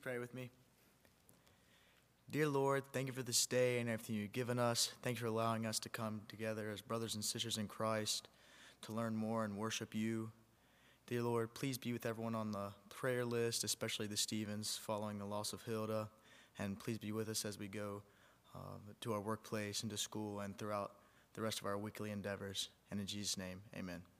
pray 0.02 0.18
with 0.18 0.34
me. 0.34 0.50
Dear 2.28 2.48
Lord, 2.48 2.82
thank 2.92 3.06
you 3.06 3.12
for 3.12 3.22
this 3.22 3.46
day 3.46 3.78
and 3.78 3.88
everything 3.88 4.16
you've 4.16 4.32
given 4.32 4.58
us. 4.58 4.90
Thanks 5.00 5.20
for 5.20 5.26
allowing 5.26 5.64
us 5.64 5.78
to 5.78 5.88
come 5.88 6.22
together 6.28 6.72
as 6.72 6.80
brothers 6.80 7.14
and 7.14 7.24
sisters 7.24 7.56
in 7.56 7.68
Christ 7.68 8.26
to 8.82 8.92
learn 8.92 9.14
more 9.14 9.44
and 9.44 9.56
worship 9.56 9.94
you. 9.94 10.32
Dear 11.06 11.22
Lord, 11.22 11.54
please 11.54 11.78
be 11.78 11.92
with 11.92 12.04
everyone 12.04 12.34
on 12.34 12.50
the 12.50 12.72
prayer 12.88 13.24
list, 13.24 13.62
especially 13.62 14.08
the 14.08 14.16
Stevens 14.16 14.76
following 14.76 15.18
the 15.18 15.24
loss 15.24 15.52
of 15.52 15.62
Hilda. 15.62 16.08
And 16.58 16.76
please 16.80 16.98
be 16.98 17.12
with 17.12 17.28
us 17.28 17.44
as 17.44 17.58
we 17.58 17.68
go 17.68 18.02
uh, 18.56 18.78
to 19.02 19.12
our 19.12 19.20
workplace 19.20 19.82
and 19.82 19.90
to 19.92 19.96
school 19.96 20.40
and 20.40 20.58
throughout 20.58 20.92
the 21.34 21.42
rest 21.42 21.60
of 21.60 21.66
our 21.66 21.78
weekly 21.78 22.10
endeavors. 22.10 22.70
And 22.90 22.98
in 22.98 23.06
Jesus' 23.06 23.38
name, 23.38 23.60
amen. 23.76 24.11